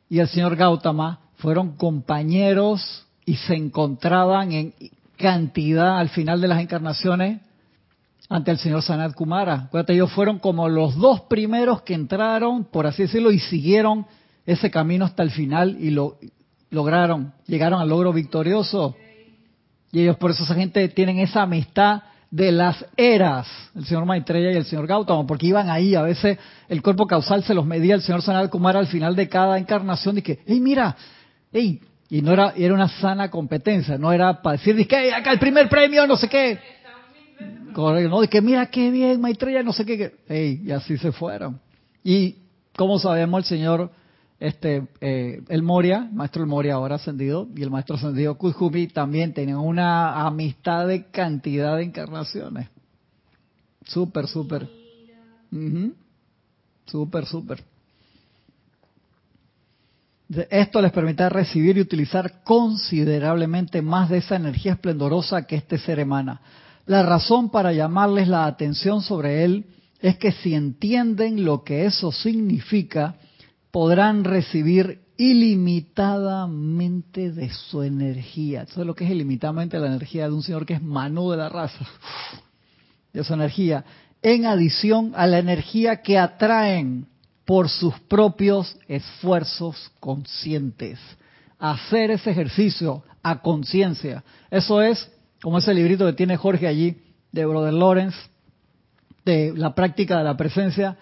[0.09, 4.75] y el señor Gautama fueron compañeros y se encontraban en
[5.17, 7.41] cantidad al final de las encarnaciones
[8.29, 9.67] ante el señor Sanat Kumara.
[9.67, 14.07] Acuérdate, ellos fueron como los dos primeros que entraron, por así decirlo, y siguieron
[14.45, 16.19] ese camino hasta el final y lo
[16.71, 18.97] lograron, llegaron al logro victorioso.
[19.93, 24.53] Y ellos por eso esa gente tienen esa amistad de las eras, el señor Maitreya
[24.53, 27.95] y el señor Gautama, porque iban ahí, a veces el cuerpo causal se los medía
[27.95, 30.97] el señor Sanat Kumara al final de cada encarnación, y que, hey, mira,
[31.53, 35.39] hey, y no era, era una sana competencia, no era para decir, que acá el
[35.39, 36.59] primer premio, no sé qué.
[37.77, 41.13] Correcto, no, de que mira qué bien, Maitreya, no sé qué, hey, y así se
[41.13, 41.61] fueron.
[42.03, 42.37] Y
[42.75, 43.91] como sabemos, el señor
[44.41, 49.35] este eh, el Moria, maestro el Moria ahora ascendido, y el maestro ascendido Kuzumi también
[49.35, 52.71] tenían una amistad de cantidad de encarnaciones.
[53.85, 54.67] Súper, súper.
[55.53, 55.93] Ujú.
[56.87, 57.63] Súper, súper.
[60.29, 65.77] De- Esto les permite recibir y utilizar considerablemente más de esa energía esplendorosa que este
[65.77, 66.41] ser emana.
[66.87, 69.67] La razón para llamarles la atención sobre él
[70.01, 73.17] es que si entienden lo que eso significa,
[73.73, 78.63] podrán recibir ilimitadamente de su energía.
[78.63, 81.39] Eso es lo que es ilimitadamente la energía de un señor que es Manu de
[81.39, 81.85] la raza.
[83.13, 83.85] De su energía.
[84.23, 87.09] En adición a la energía que atraen
[87.45, 91.01] por sus propios esfuerzos conscientes.
[91.59, 94.23] Hacer ese ejercicio a conciencia.
[94.51, 95.11] Eso es
[95.47, 96.97] como ese librito que tiene Jorge allí
[97.31, 98.19] de Brother Lawrence,
[99.25, 100.97] de la práctica de la presencia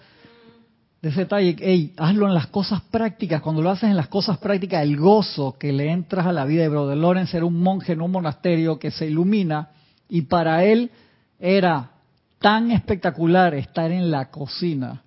[1.01, 3.41] de ese detalle, hey, hazlo en las cosas prácticas.
[3.41, 6.61] Cuando lo haces en las cosas prácticas, el gozo que le entras a la vida
[6.61, 9.71] de Brother Lawrence era un monje en un monasterio que se ilumina
[10.09, 10.91] y para él
[11.39, 11.93] era
[12.37, 15.01] tan espectacular estar en la cocina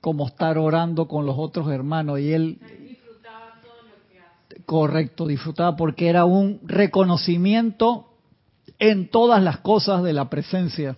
[0.00, 2.58] como estar orando con los otros hermanos y él
[2.88, 4.64] disfrutaba todo lo que hace.
[4.64, 8.06] correcto disfrutaba porque era un reconocimiento
[8.80, 10.96] en todas las cosas de la presencia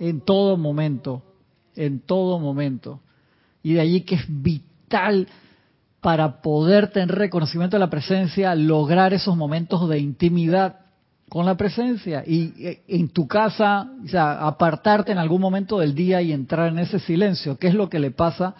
[0.00, 1.22] en todo momento
[1.76, 3.00] en todo momento
[3.62, 5.28] y de allí que es vital
[6.00, 10.80] para poder tener reconocimiento de la presencia lograr esos momentos de intimidad
[11.28, 15.94] con la presencia y eh, en tu casa, o sea, apartarte en algún momento del
[15.94, 18.54] día y entrar en ese silencio, que es lo que le pasa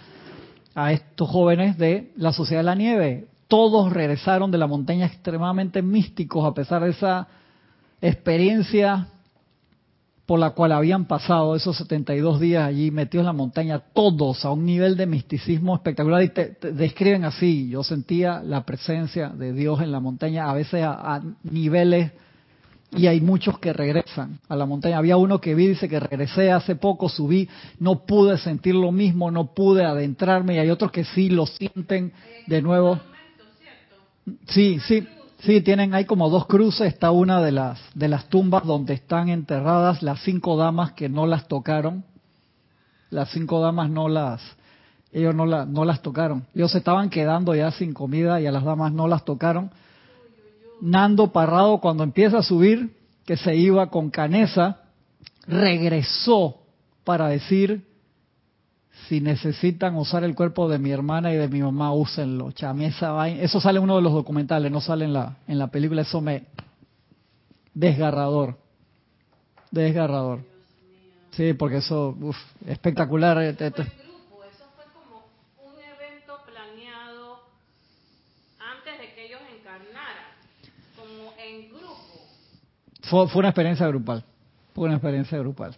[0.75, 3.29] a estos jóvenes de la Sociedad de la Nieve.
[3.47, 7.29] Todos regresaron de la montaña extremadamente místicos a pesar de esa
[8.01, 9.09] experiencia
[10.27, 14.53] por la cual habían pasado esos 72 días allí metidos en la montaña, todos a
[14.53, 19.53] un nivel de misticismo espectacular y te, te describen así, yo sentía la presencia de
[19.53, 22.13] Dios en la montaña, a veces a, a niveles,
[22.97, 24.99] y hay muchos que regresan a la montaña.
[24.99, 27.49] Había uno que vi, dice que regresé hace poco, subí,
[27.81, 32.13] no pude sentir lo mismo, no pude adentrarme, y hay otros que sí lo sienten
[32.47, 32.99] de nuevo.
[34.47, 35.07] Sí, sí,
[35.45, 39.29] sí, tienen, hay como dos cruces, está una de las, de las tumbas donde están
[39.29, 42.05] enterradas las cinco damas que no las tocaron.
[43.11, 44.43] Las cinco damas no las,
[45.13, 46.47] ellos no, la, no las tocaron.
[46.55, 49.71] Ellos se estaban quedando ya sin comida y a las damas no las tocaron.
[50.81, 54.81] Nando Parrado cuando empieza a subir, que se iba con Canesa,
[55.47, 56.57] regresó
[57.05, 57.87] para decir,
[59.09, 62.53] si necesitan usar el cuerpo de mi hermana y de mi mamá, úsenlo.
[62.53, 65.13] Cha, a mí esa vaina- eso sale en uno de los documentales, no sale en
[65.13, 66.45] la, en la película, eso me...
[67.75, 68.57] Desgarrador.
[69.71, 70.41] Desgarrador.
[71.33, 72.37] Sí, porque eso, uf,
[72.67, 73.37] espectacular.
[73.43, 75.27] eh, te- te- Fue grupo, eso fue como
[75.69, 77.41] un evento planeado
[78.59, 80.31] antes de que ellos encarnaran,
[80.97, 82.27] como en grupo.
[83.03, 84.25] Fue, fue una experiencia grupal.
[84.75, 85.77] Fue una experiencia grupal.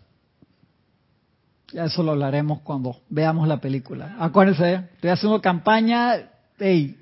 [1.72, 4.16] Ya eso lo hablaremos cuando veamos la película.
[4.18, 6.96] Acuérdense, estoy haciendo campaña hey,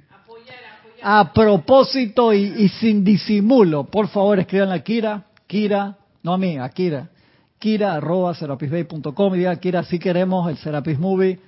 [1.02, 3.84] a propósito y, sin disimulo.
[3.84, 7.10] Por favor, escriban a Kira, Kira, no a mí, a Kira.
[7.58, 11.38] Kira arroba serapisbay.com y diga Kira, si queremos el Serapis Movie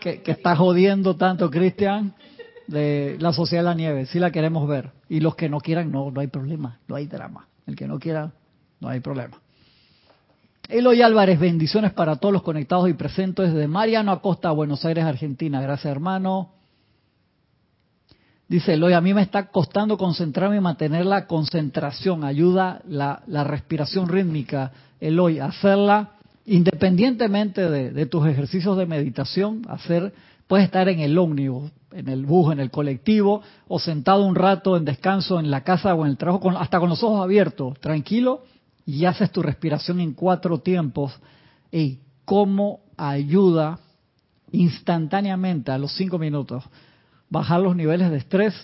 [0.00, 2.14] que, que está jodiendo tanto Cristian
[2.66, 4.92] de la Sociedad de la Nieve, si la queremos ver.
[5.08, 7.48] Y los que no quieran, no, no hay problema, no hay drama.
[7.66, 8.32] El que no quiera,
[8.80, 9.38] no hay problema.
[10.68, 15.60] Eloy Álvarez, bendiciones para todos los conectados y presentes desde Mariano Acosta, Buenos Aires, Argentina.
[15.60, 16.50] Gracias, hermano.
[18.48, 22.24] Dice Eloy, a mí me está costando concentrarme y mantener la concentración.
[22.24, 26.14] Ayuda la, respiración rítmica, Eloy, hacerla
[26.46, 29.62] independientemente de, de, tus ejercicios de meditación.
[29.68, 30.12] Hacer,
[30.48, 34.76] puedes estar en el ómnibus, en el bus, en el colectivo, o sentado un rato
[34.76, 37.78] en descanso en la casa o en el trabajo, con, hasta con los ojos abiertos,
[37.78, 38.42] tranquilo
[38.86, 41.12] y haces tu respiración en cuatro tiempos,
[41.72, 43.80] y cómo ayuda
[44.52, 46.64] instantáneamente a los cinco minutos
[47.28, 48.54] bajar los niveles de estrés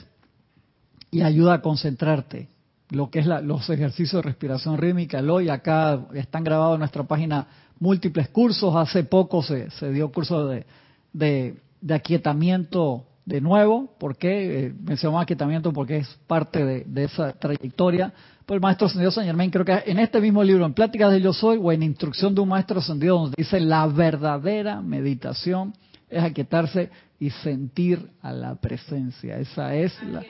[1.10, 2.48] y ayuda a concentrarte.
[2.90, 6.80] Lo que es la, los ejercicios de respiración rítmica, el hoy acá están grabados en
[6.80, 7.48] nuestra página
[7.80, 8.76] múltiples cursos.
[8.76, 10.64] Hace poco se, dio curso de,
[11.12, 13.92] de, de, aquietamiento de nuevo.
[13.98, 14.66] ¿Por qué?
[14.66, 14.74] Eh,
[15.18, 18.12] aquietamiento porque es parte de esa trayectoria
[18.46, 21.20] por el maestro ascendido San Germain, creo que en este mismo libro, en Pláticas de
[21.20, 25.74] Yo Soy, o en Instrucción de un maestro ascendido, donde dice la verdadera meditación
[26.08, 29.38] es aquietarse y sentir a la presencia.
[29.38, 30.22] Esa es la...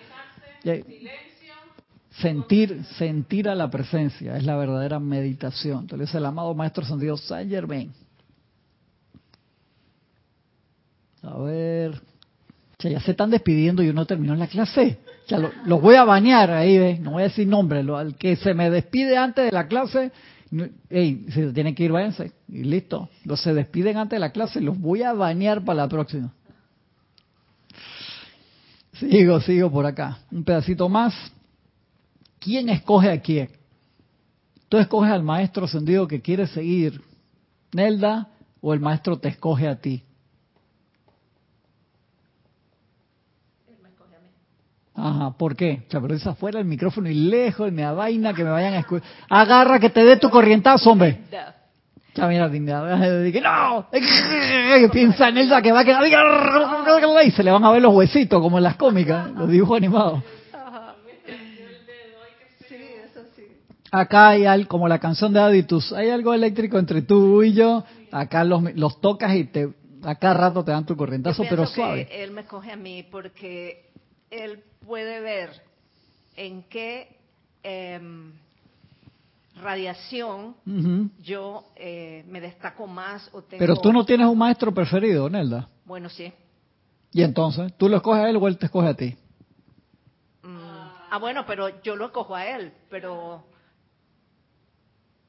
[2.21, 5.81] Sentir, sentir a la presencia es la verdadera meditación.
[5.81, 7.91] Entonces el amado maestro ascendido San Germain.
[11.23, 12.03] A ver,
[12.79, 14.99] ya se están despidiendo y uno terminó la clase.
[15.29, 17.01] Los lo voy a bañar ahí, ¿ves?
[17.01, 17.81] no voy a decir nombre.
[17.81, 20.13] Al que se me despide antes de la clase,
[20.91, 22.33] hey, si se tienen que ir, váyanse.
[22.49, 23.09] Y listo.
[23.25, 26.33] Los se despiden antes de la clase, los voy a bañar para la próxima.
[28.95, 30.19] Sigo, sigo por acá.
[30.31, 31.15] Un pedacito más.
[32.39, 33.51] ¿Quién escoge a quién?
[34.69, 37.01] Tú escoges al maestro ascendido que quieres seguir,
[37.73, 38.29] Nelda,
[38.61, 40.03] o el maestro te escoge a ti.
[44.95, 45.85] Ajá, ¿por qué?
[45.87, 48.51] O sea, pero es afuera el micrófono y lejos, y me da vaina que me
[48.51, 49.09] vayan a escuchar.
[49.29, 51.21] Agarra que te dé tu corrientazo, hombre.
[52.15, 53.87] Ya mira, dije, no,
[54.93, 56.05] piensa en ella que va a quedar
[57.25, 60.23] y se le van a ver los huesitos como en las cómicas, los dibujos animados.
[63.91, 67.85] Acá hay algo, como la canción de Aditus, hay algo eléctrico entre tú y yo,
[68.11, 69.69] acá los, los tocas y te,
[70.03, 72.09] acá rato te dan tu corrientazo, pero suave.
[72.11, 73.91] él me coge a mí porque
[74.31, 75.51] él puede ver
[76.37, 77.17] en qué
[77.63, 78.01] eh,
[79.61, 81.11] radiación uh -huh.
[81.23, 83.59] yo eh, me destaco más o tengo...
[83.59, 85.69] Pero tú no tienes un maestro preferido, Nelda.
[85.85, 86.33] Bueno, sí.
[87.13, 87.73] ¿Y entonces?
[87.77, 89.17] ¿Tú lo escoges a él o él te escoge a ti?
[90.43, 90.59] Mm,
[91.11, 93.45] ah, bueno, pero yo lo escojo a él, pero...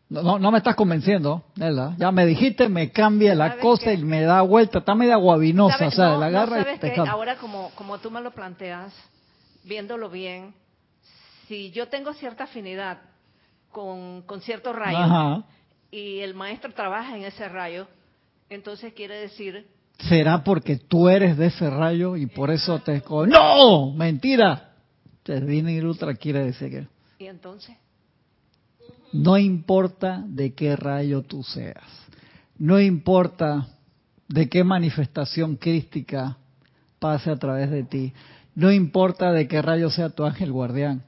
[0.09, 1.95] No, no, no me estás convenciendo, Nelda.
[1.97, 4.79] Ya me dijiste, me cambia la cosa y me da vuelta.
[4.79, 7.01] Está media guabinosa, o sea, no, la agarra sabes y te que.
[7.01, 8.93] Ahora, como, como tú me lo planteas,
[9.63, 10.53] viéndolo bien,
[11.47, 13.01] si yo tengo cierta afinidad
[13.71, 15.43] con, con cierto rayo Ajá.
[15.91, 17.87] y el maestro trabaja en ese rayo,
[18.49, 19.67] entonces quiere decir...
[19.99, 23.01] ¿Será porque tú eres de ese rayo y por eso te?
[23.27, 23.91] ¡No!
[23.93, 24.73] ¡Mentira!
[25.23, 26.87] Terdini Ultra quiere decir que...
[27.23, 27.77] ¿Y entonces?
[29.13, 31.83] No importa de qué rayo tú seas.
[32.57, 33.67] No importa
[34.27, 36.37] de qué manifestación crística
[36.99, 38.13] pase a través de ti.
[38.55, 41.03] No importa de qué rayo sea tu ángel guardián.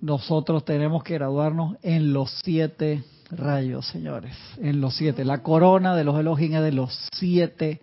[0.00, 4.36] Nosotros tenemos que graduarnos en los siete rayos, señores.
[4.60, 5.24] En los siete.
[5.24, 7.80] La corona de los Elohim es de los siete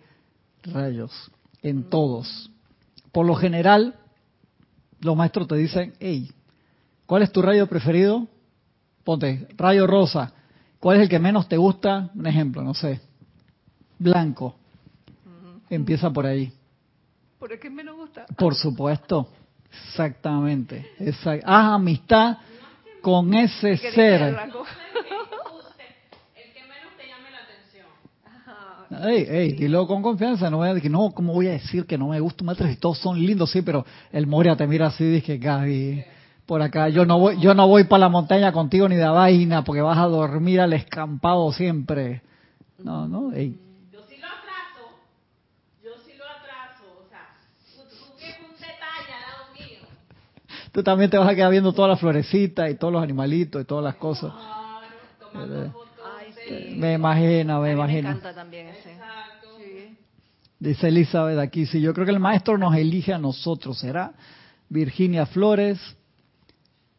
[0.62, 1.12] rayos.
[1.62, 2.50] En todos.
[3.12, 3.94] Por lo general,
[5.00, 6.30] los maestros te dicen, hey,
[7.06, 8.28] ¿cuál es tu rayo preferido?
[9.04, 10.32] Ponte, rayo rosa.
[10.80, 12.10] ¿Cuál es el que menos te gusta?
[12.14, 13.00] Un ejemplo, no sé.
[13.98, 14.56] Blanco.
[15.70, 16.52] Empieza por ahí.
[17.38, 18.26] ¿Por el que menos gusta?
[18.36, 19.28] Por supuesto.
[19.70, 20.92] Exactamente.
[20.98, 22.38] Exact Haz amistad
[23.02, 24.22] con ese ¿Qué dice el ser.
[24.22, 24.34] El
[26.52, 27.86] que menos te llame la atención.
[29.08, 31.98] Ey, ey, dilo con confianza, no voy a decir, no, ¿cómo voy a decir que
[31.98, 33.50] no me gusta un maestro si todos son lindos?
[33.50, 36.04] Sí, pero el Moria te mira así y dice, Gaby,
[36.46, 39.64] por acá, yo no voy, yo no voy para la montaña contigo ni de vaina
[39.64, 42.22] porque vas a dormir al escampado siempre.
[42.78, 43.58] No, no, ey.
[43.92, 44.96] Yo sí lo atraso.
[45.82, 46.84] Yo sí lo atraso.
[47.04, 47.34] O sea,
[47.74, 49.88] tú, tú que es un detalle al lado mío.
[50.76, 53.64] Tú también te vas a quedar viendo todas las florecitas y todos los animalitos y
[53.64, 54.30] todas las cosas.
[54.30, 54.86] Claro,
[55.18, 56.74] tomando fotos Ay, sí.
[56.76, 58.08] Me imagino, me A mí imagino.
[58.10, 58.94] Me encanta también ese.
[59.56, 59.96] Sí.
[60.58, 64.12] Dice Elizabeth aquí, sí, yo creo que el maestro nos elige a nosotros, ¿será?
[64.68, 65.80] Virginia Flores,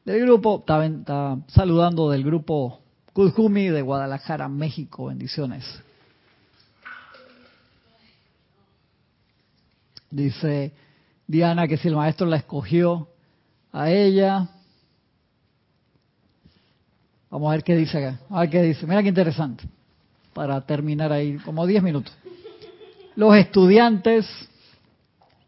[0.05, 2.79] del grupo, está, está saludando del grupo
[3.13, 5.63] Kuzumi de Guadalajara, México, bendiciones.
[10.09, 10.73] Dice
[11.27, 13.09] Diana que si el maestro la escogió
[13.77, 14.49] a ella.
[17.29, 18.19] Vamos a ver qué dice acá.
[18.29, 18.87] A ver qué dice.
[18.87, 19.65] Mira qué interesante.
[20.33, 22.13] Para terminar ahí, como 10 minutos.
[23.15, 24.25] Los estudiantes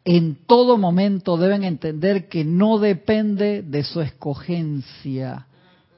[0.04, 5.46] en todo momento deben entender que no depende de su escogencia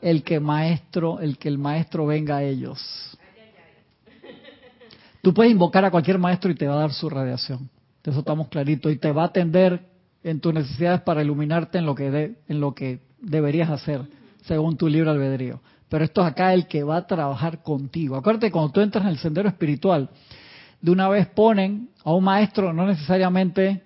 [0.02, 2.80] el que maestro, el que el maestro venga a ellos.
[5.22, 7.70] Tú puedes invocar a cualquier maestro y te va a dar su radiación.
[8.04, 9.91] De eso estamos claritos y te va a atender
[10.24, 14.02] en tus necesidades para iluminarte en lo que de- en lo que deberías hacer
[14.46, 15.62] según tu libre albedrío.
[15.90, 18.16] Pero esto es acá el que va a trabajar contigo.
[18.16, 20.10] Acuérdate cuando tú entras en el sendero espiritual,
[20.82, 23.84] de una vez ponen a un maestro, no necesariamente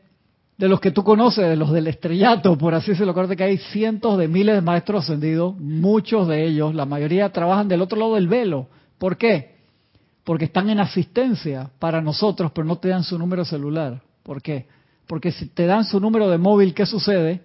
[0.58, 3.12] de los que tú conoces, de los del estrellato, por así decirlo.
[3.12, 7.68] Acuérdate que hay cientos de miles de maestros ascendidos, muchos de ellos, la mayoría trabajan
[7.68, 8.68] del otro lado del velo.
[8.98, 9.56] ¿Por qué?
[10.24, 14.02] Porque están en asistencia para nosotros, pero no te dan su número celular.
[14.24, 14.68] ¿Por qué?
[15.08, 17.42] Porque si te dan su número de móvil, ¿qué sucede?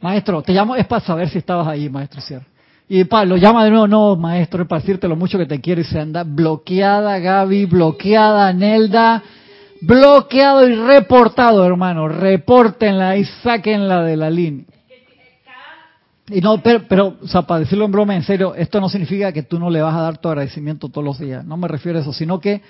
[0.00, 2.46] Maestro, te llamo, es para saber si estabas ahí, maestro Sierra.
[2.88, 5.80] Y Pablo, llama de nuevo, no, maestro, es para decirte lo mucho que te quiero
[5.80, 9.22] y se anda bloqueada Gaby, bloqueada Nelda,
[9.80, 12.08] bloqueado y reportado, hermano.
[12.08, 14.66] Repórtenla y sáquenla de la línea.
[16.28, 19.32] Y no, pero, pero, o sea, para decirlo en broma, en serio, esto no significa
[19.32, 21.44] que tú no le vas a dar tu agradecimiento todos los días.
[21.44, 22.62] No me refiero a eso, sino que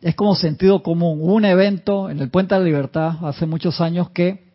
[0.00, 1.18] es como sentido común.
[1.22, 4.46] Un evento en el Puente de la Libertad hace muchos años que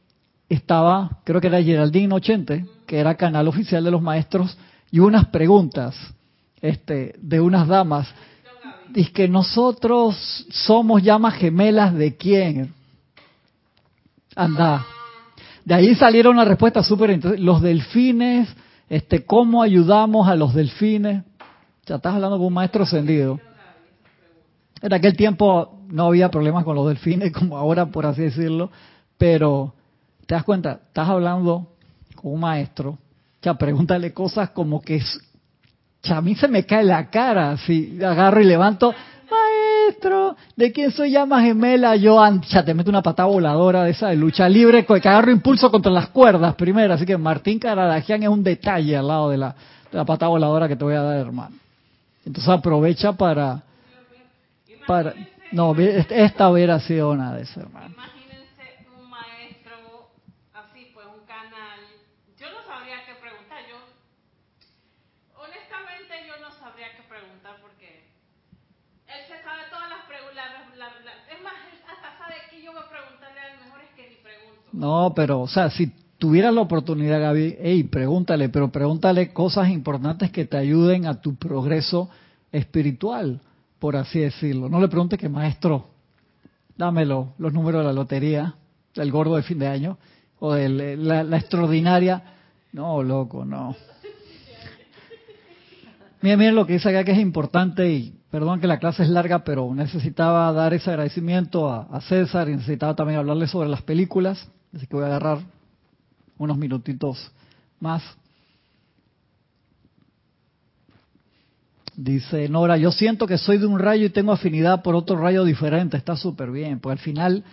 [0.49, 4.57] estaba, creo que era Geraldine Ochente, que era canal oficial de los maestros,
[4.91, 5.95] y unas preguntas
[6.61, 8.07] este, de unas damas.
[8.89, 12.73] Dice que nosotros somos llamas gemelas de quién.
[14.35, 14.85] Anda.
[15.63, 17.43] De ahí salieron una respuesta súper interesante.
[17.43, 18.49] Los delfines,
[18.89, 21.23] este, ¿cómo ayudamos a los delfines?
[21.85, 23.39] Ya estás hablando con un maestro ascendido.
[24.81, 28.71] En aquel tiempo no había problemas con los delfines, como ahora, por así decirlo,
[29.17, 29.73] pero
[30.25, 31.67] te das cuenta, estás hablando
[32.15, 32.97] con un maestro,
[33.41, 35.19] ya pregúntale cosas como que es,
[36.03, 38.93] ya, a mí se me cae la cara si agarro y levanto,
[39.29, 41.95] maestro, ¿de quién soy llama gemela?
[41.95, 42.19] Yo,
[42.49, 45.91] ya te meto una patada voladora de esa de lucha libre, que agarro impulso contra
[45.91, 49.55] las cuerdas primero, así que Martín Caradagian es un detalle al lado de la,
[49.91, 51.55] de la patada voladora que te voy a dar, hermano.
[52.25, 53.63] Entonces aprovecha para,
[54.91, 55.15] para,
[55.53, 57.95] no, esta hubiera sido una de esas, hermano.
[57.95, 60.11] Imagínense un maestro
[60.51, 61.79] así, pues un canal.
[62.37, 63.63] Yo no sabría qué preguntar.
[63.71, 63.79] Yo,
[65.39, 68.03] honestamente, yo no sabría qué preguntar porque
[69.07, 70.43] él se sabe todas las preguntas.
[71.31, 74.09] es más, él hasta sabe que yo voy a preguntarle a lo mejor es que
[74.11, 74.75] ni pregunto.
[74.75, 75.87] No, pero, o sea, si
[76.19, 81.35] tuvieras la oportunidad, Gaby, hey, pregúntale, pero pregúntale cosas importantes que te ayuden a tu
[81.35, 82.09] progreso
[82.51, 83.39] espiritual,
[83.81, 84.69] por así decirlo.
[84.69, 85.87] No le preguntes que, maestro,
[86.77, 88.53] dámelo, los números de la lotería,
[88.93, 89.97] del gordo de fin de año,
[90.37, 92.21] o de la, la extraordinaria.
[92.73, 93.75] No, loco, no.
[96.21, 99.09] Miren, miren lo que dice acá que es importante y perdón que la clase es
[99.09, 103.81] larga, pero necesitaba dar ese agradecimiento a, a César y necesitaba también hablarle sobre las
[103.81, 105.39] películas, así que voy a agarrar
[106.37, 107.31] unos minutitos
[107.79, 108.03] más.
[111.95, 115.43] Dice Nora, yo siento que soy de un rayo y tengo afinidad por otro rayo
[115.43, 117.43] diferente, está súper bien, porque al final,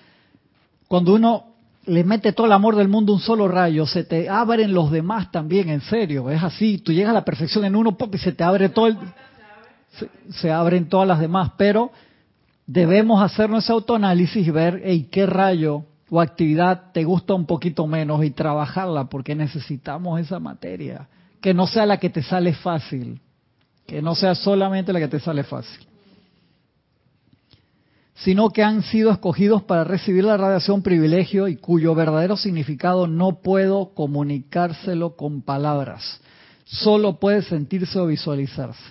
[0.87, 1.45] cuando uno
[1.87, 5.33] le mete todo el amor del mundo un solo rayo, se te abren los demás
[5.33, 8.45] también, en serio, es así, tú llegas a la perfección en uno y se te
[8.45, 8.99] abre todo el...
[9.99, 11.91] Se, se abren todas las demás, pero
[12.67, 17.87] debemos hacernos ese autoanálisis y ver, hey, qué rayo o actividad te gusta un poquito
[17.87, 21.09] menos y trabajarla, porque necesitamos esa materia,
[21.41, 23.21] que no sea la que te sale fácil,
[23.89, 25.89] que no sea solamente la que te sale fácil
[28.19, 33.41] sino que han sido escogidos para recibir la radiación privilegio y cuyo verdadero significado no
[33.43, 36.21] puedo comunicárselo con palabras,
[36.65, 38.83] solo puede sentirse o visualizarse.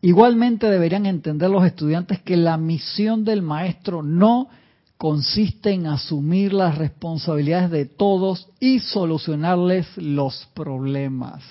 [0.00, 4.48] Igualmente deberían entender los estudiantes que la misión del maestro no
[4.96, 11.42] consiste en asumir las responsabilidades de todos y solucionarles los problemas,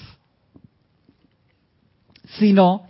[2.37, 2.83] sino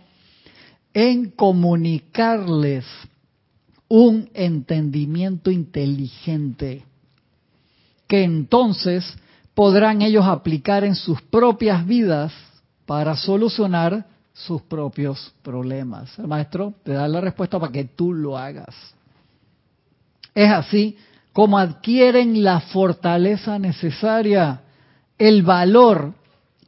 [0.94, 2.84] en comunicarles
[3.88, 6.84] un entendimiento inteligente
[8.06, 9.16] que entonces
[9.54, 12.32] podrán ellos aplicar en sus propias vidas
[12.86, 16.18] para solucionar sus propios problemas.
[16.18, 18.74] El maestro te da la respuesta para que tú lo hagas.
[20.34, 20.96] Es así
[21.32, 24.60] como adquieren la fortaleza necesaria,
[25.18, 26.14] el valor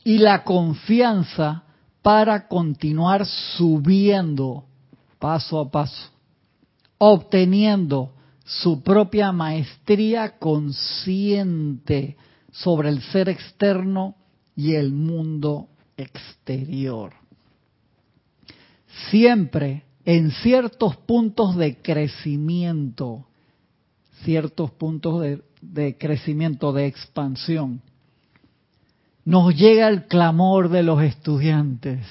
[0.02, 1.63] y la confianza
[2.05, 3.24] para continuar
[3.56, 4.66] subiendo
[5.18, 6.10] paso a paso,
[6.98, 8.12] obteniendo
[8.44, 12.18] su propia maestría consciente
[12.52, 14.16] sobre el ser externo
[14.55, 17.14] y el mundo exterior.
[19.10, 23.26] Siempre en ciertos puntos de crecimiento,
[24.24, 25.24] ciertos puntos
[25.62, 27.81] de, crecimiento, de expansión,
[29.24, 32.06] nos llega el clamor de los estudiantes,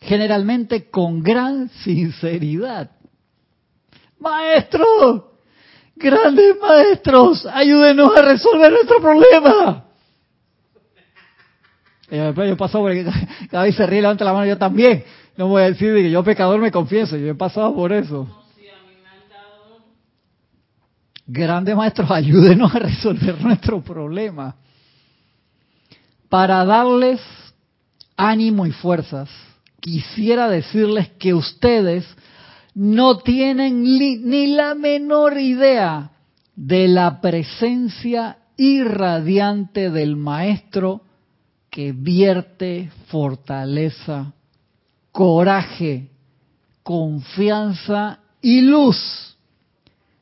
[0.00, 2.90] generalmente con gran sinceridad.
[4.18, 5.32] Maestro,
[5.96, 9.84] grandes maestros, ayúdenos a resolver nuestro problema.
[12.10, 13.06] Yo paso porque
[13.50, 15.04] cada vez se ríe, levanta la mano, yo también.
[15.36, 18.26] No voy a decir que yo pecador me confieso, yo he pasado por eso.
[21.28, 24.56] Grandes maestros, ayúdenos a resolver nuestro problema.
[26.28, 27.20] Para darles
[28.16, 29.28] ánimo y fuerzas,
[29.80, 32.04] quisiera decirles que ustedes
[32.74, 36.10] no tienen ni la menor idea
[36.56, 41.02] de la presencia irradiante del Maestro
[41.70, 44.32] que vierte fortaleza,
[45.12, 46.10] coraje,
[46.82, 49.36] confianza y luz,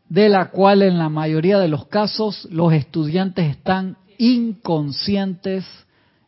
[0.08, 5.64] de la cual en la mayoría de los casos los estudiantes están inconscientes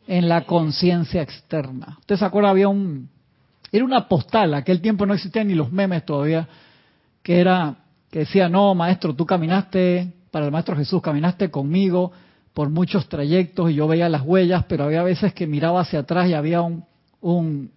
[0.07, 1.97] en la conciencia externa.
[1.99, 2.49] ¿Usted se acuerda?
[2.49, 3.09] Había un,
[3.71, 6.47] era una postal, aquel tiempo no existían ni los memes todavía,
[7.21, 7.75] que era,
[8.09, 12.11] que decía, no, maestro, tú caminaste, para el maestro Jesús, caminaste conmigo
[12.53, 16.27] por muchos trayectos y yo veía las huellas, pero había veces que miraba hacia atrás
[16.27, 16.83] y había un,
[17.21, 17.71] un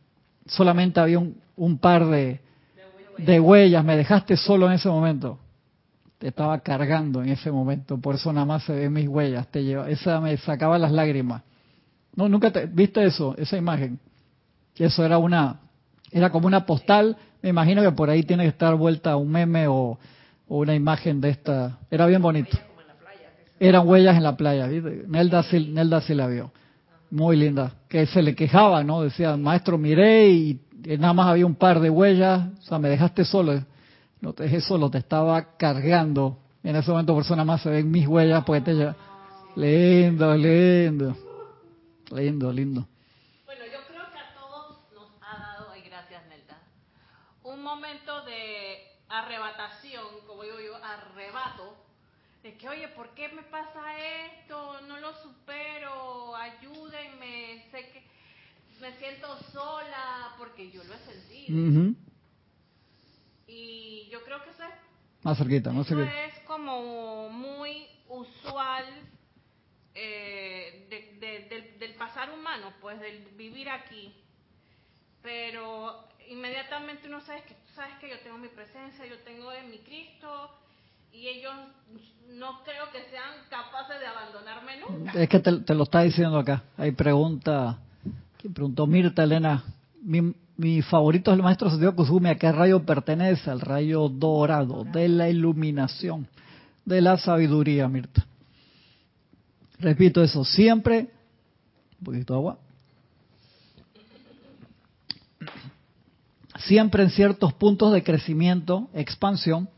[0.47, 2.41] solamente había un, un par de,
[3.19, 5.39] de huellas, me dejaste solo en ese momento.
[6.23, 9.73] Te estaba cargando en ese momento, por eso nada más se ven mis huellas, te
[9.91, 11.43] esa me sacaba las lágrimas.
[12.15, 13.99] No, nunca te, viste eso, esa imagen.
[14.77, 15.59] Eso era una
[16.13, 19.67] era como una postal, me imagino que por ahí tiene que estar vuelta un meme
[19.67, 19.99] o,
[20.47, 21.81] una imagen de esta.
[21.91, 22.57] Era bien bonito.
[23.59, 24.69] Eran huellas en la playa.
[24.69, 26.53] Nelda, Nelda sí la vio.
[27.11, 27.73] Muy linda.
[27.89, 29.03] Que se le quejaba, ¿no?
[29.03, 30.61] Decía, maestro, miré y
[31.01, 32.47] nada más había un par de huellas.
[32.61, 33.65] O sea, me dejaste solo.
[34.23, 36.39] No te dejé solo, te estaba cargando.
[36.65, 38.73] En ese momento, por eso nada más se ven mis huellas, pues te
[39.55, 41.15] Lindo, lindo.
[42.11, 42.87] Lindo, lindo.
[47.73, 48.79] momento de
[49.09, 51.75] arrebatación, como digo yo, arrebato,
[52.43, 53.81] de que, oye, ¿por qué me pasa
[54.27, 54.81] esto?
[54.83, 58.03] No lo supero, ayúdenme, sé que
[58.81, 61.95] me siento sola, porque yo lo he sentido.
[63.53, 64.75] Y yo creo que eso es...
[65.23, 66.25] Más cerquita, más cerquita.
[66.25, 68.85] es como muy usual
[69.95, 70.87] eh,
[71.21, 74.15] del, del pasar humano, pues del vivir aquí.
[75.23, 79.71] Pero inmediatamente uno sabe que tú sabes que yo tengo mi presencia, yo tengo en
[79.71, 80.51] mi Cristo
[81.13, 81.53] y ellos
[82.31, 85.13] no creo que sean capaces de abandonarme nunca.
[85.13, 86.63] Es que te, lo está diciendo acá.
[86.79, 87.79] Hay pregunta,
[88.39, 88.87] ¿quién preguntó?
[88.87, 89.63] Mirta Elena.
[90.63, 92.29] Mi, favorito es el maestro Santiago Kusumi.
[92.29, 93.51] ¿A qué rayo pertenece?
[93.51, 96.29] Al rayo dorado, de la iluminación,
[96.85, 98.25] de la sabiduría, Mirta.
[99.81, 101.11] Repito eso, siempre,
[101.99, 102.59] un poquito de agua,
[106.59, 109.69] siempre en ciertos puntos de crecimiento, expansión,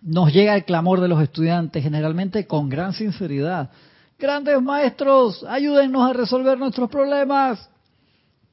[0.00, 3.70] nos llega el clamor de los estudiantes, generalmente con gran sinceridad.
[4.16, 7.68] Grandes maestros, ayúdennos a resolver nuestros problemas.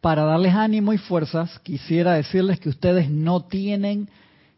[0.06, 4.08] Para darles ánimo y fuerzas, quisiera decirles que ustedes no tienen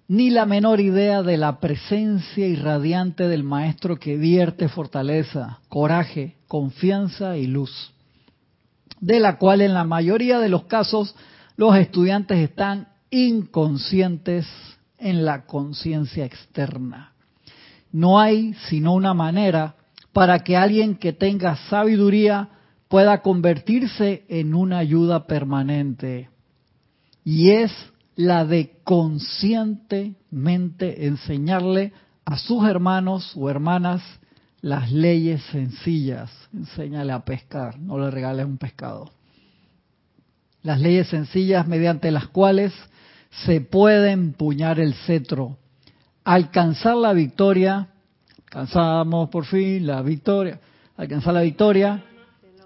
[0.09, 7.37] ni la menor idea de la presencia irradiante del Maestro que vierte fortaleza, coraje, confianza
[7.37, 7.93] y luz,
[8.99, 11.15] de la cual en la mayoría de los casos
[11.55, 14.45] los estudiantes están inconscientes
[14.97, 17.13] en la conciencia externa.
[17.93, 19.75] No hay sino una manera
[20.11, 22.49] para que alguien que tenga sabiduría
[22.87, 26.29] pueda convertirse en una ayuda permanente.
[27.23, 27.71] Y es
[28.15, 31.93] la de conscientemente enseñarle
[32.25, 34.01] a sus hermanos o hermanas
[34.61, 36.31] las leyes sencillas.
[36.53, 39.11] Enséñale a pescar, no le regales un pescado
[40.67, 42.73] las leyes sencillas mediante las cuales
[43.45, 45.57] se puede empuñar el cetro,
[46.25, 47.87] alcanzar la victoria,
[48.39, 50.59] alcanzamos por fin la victoria,
[50.97, 52.03] alcanzar la victoria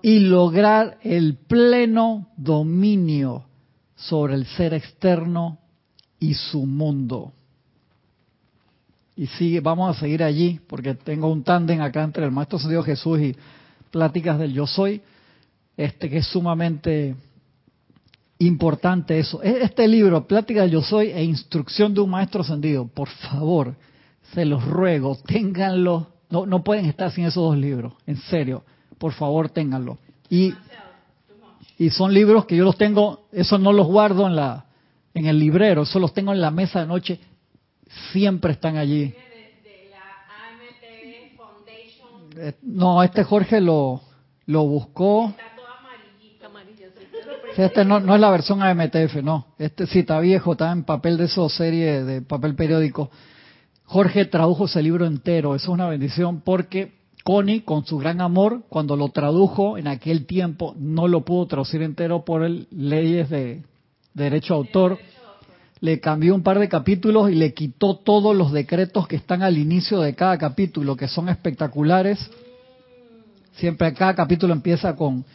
[0.02, 3.46] y lograr el pleno dominio
[3.96, 5.60] sobre el ser externo
[6.20, 7.34] y su mundo.
[9.16, 12.86] Y sigue, vamos a seguir allí, porque tengo un tándem acá entre el Maestro Dios
[12.86, 13.36] Jesús y
[13.92, 15.02] pláticas del Yo Soy,
[15.78, 17.16] este que es sumamente
[18.40, 19.42] importante eso.
[19.44, 23.76] Este libro, Plática del Yo Soy e Instrucción de un Maestro Ascendido, por favor,
[24.34, 26.08] se los ruego, ténganlo.
[26.30, 28.64] No, no pueden estar sin esos dos libros, en serio.
[29.02, 29.98] Por favor, ténganlo.
[30.30, 30.54] Y,
[31.80, 34.66] y son libros que yo los tengo, eso no los guardo en la
[35.16, 37.20] en el librero, eso los tengo en la mesa de noche,
[38.12, 39.12] siempre están allí.
[42.38, 44.02] Eh, no, este Jorge lo,
[44.46, 45.34] lo buscó.
[47.58, 49.48] Este no, no es la versión AMTF, no.
[49.58, 53.12] Este sí está viejo, está en papel de eso, serie de papel periódico.
[53.84, 58.64] Jorge tradujo ese libro entero, eso es una bendición porque Connie, con su gran amor,
[58.68, 63.64] cuando lo tradujo en aquel tiempo, no lo pudo traducir entero por el, leyes de
[64.14, 64.98] derecho a autor.
[65.80, 69.58] Le cambió un par de capítulos y le quitó todos los decretos que están al
[69.58, 72.20] inicio de cada capítulo, que son espectaculares.
[73.54, 75.26] Siempre cada capítulo empieza con,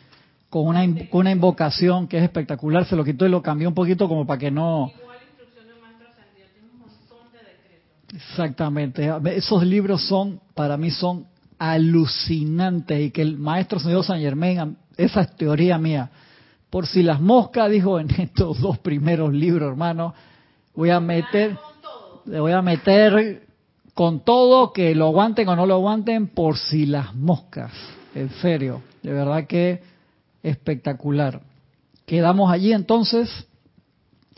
[0.48, 2.86] con, una, con una invocación que es espectacular.
[2.86, 4.90] Se lo quitó y lo cambió un poquito como para que no...
[8.14, 9.12] Exactamente.
[9.36, 11.26] Esos libros son, para mí, son
[11.58, 16.10] alucinante y que el maestro señor San Germain, esa es teoría mía,
[16.70, 20.14] por si las moscas, dijo en estos dos primeros libros, hermano,
[20.74, 21.56] voy a meter,
[22.26, 23.46] le voy a meter
[23.94, 27.72] con todo, que lo aguanten o no lo aguanten, por si las moscas,
[28.14, 29.82] en serio, de verdad que
[30.42, 31.40] espectacular.
[32.04, 33.46] Quedamos allí entonces,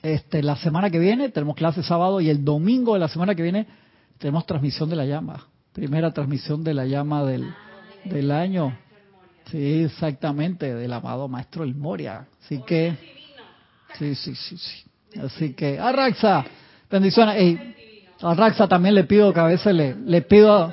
[0.02, 3.42] este, la semana que viene tenemos clase sábado y el domingo de la semana que
[3.42, 3.66] viene
[4.18, 5.47] tenemos transmisión de la llama
[5.78, 7.54] primera transmisión de la llama del,
[8.04, 8.76] del año.
[9.48, 12.26] Sí, exactamente, del amado Maestro El Moria.
[12.42, 12.96] Así que,
[13.96, 15.20] sí, sí, sí, sí.
[15.20, 16.44] Así que, Arraxa,
[16.90, 17.60] bendiciones.
[18.20, 20.72] a Arraxa también le pido que a veces le, le pido,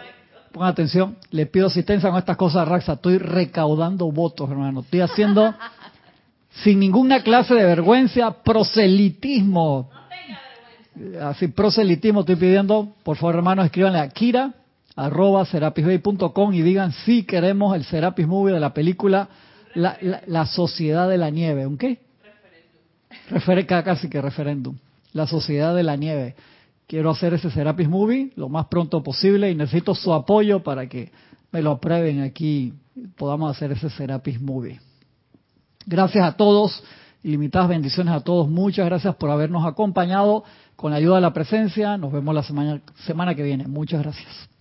[0.51, 2.93] pongan atención, le pido asistencia con estas cosas, Arraxa.
[2.93, 4.79] Estoy recaudando votos, hermano.
[4.79, 5.53] Estoy haciendo,
[6.63, 9.87] sin ninguna clase de vergüenza, proselitismo.
[11.21, 14.64] Así, proselitismo estoy pidiendo, por favor, hermanos, escríbanle a Kira
[14.95, 19.29] arroba serapisbay.com y digan si queremos el Serapis Movie de la película
[19.73, 19.97] La,
[20.27, 21.67] la, Sociedad de la Nieve.
[21.67, 21.99] ¿Un qué?
[23.29, 23.83] Referéndum.
[23.83, 24.77] casi que referéndum.
[25.11, 26.35] La Sociedad de la Nieve.
[26.87, 31.11] Quiero hacer ese Serapis Movie lo más pronto posible y necesito su apoyo para que
[31.51, 32.73] me lo aprueben aquí
[33.17, 34.79] podamos hacer ese Serapis Movie.
[35.85, 36.83] Gracias a todos,
[37.23, 38.49] ilimitadas bendiciones a todos.
[38.49, 40.43] Muchas gracias por habernos acompañado
[40.75, 41.97] con la ayuda de la presencia.
[41.97, 43.67] Nos vemos la semana, semana que viene.
[43.67, 44.54] Muchas gracias.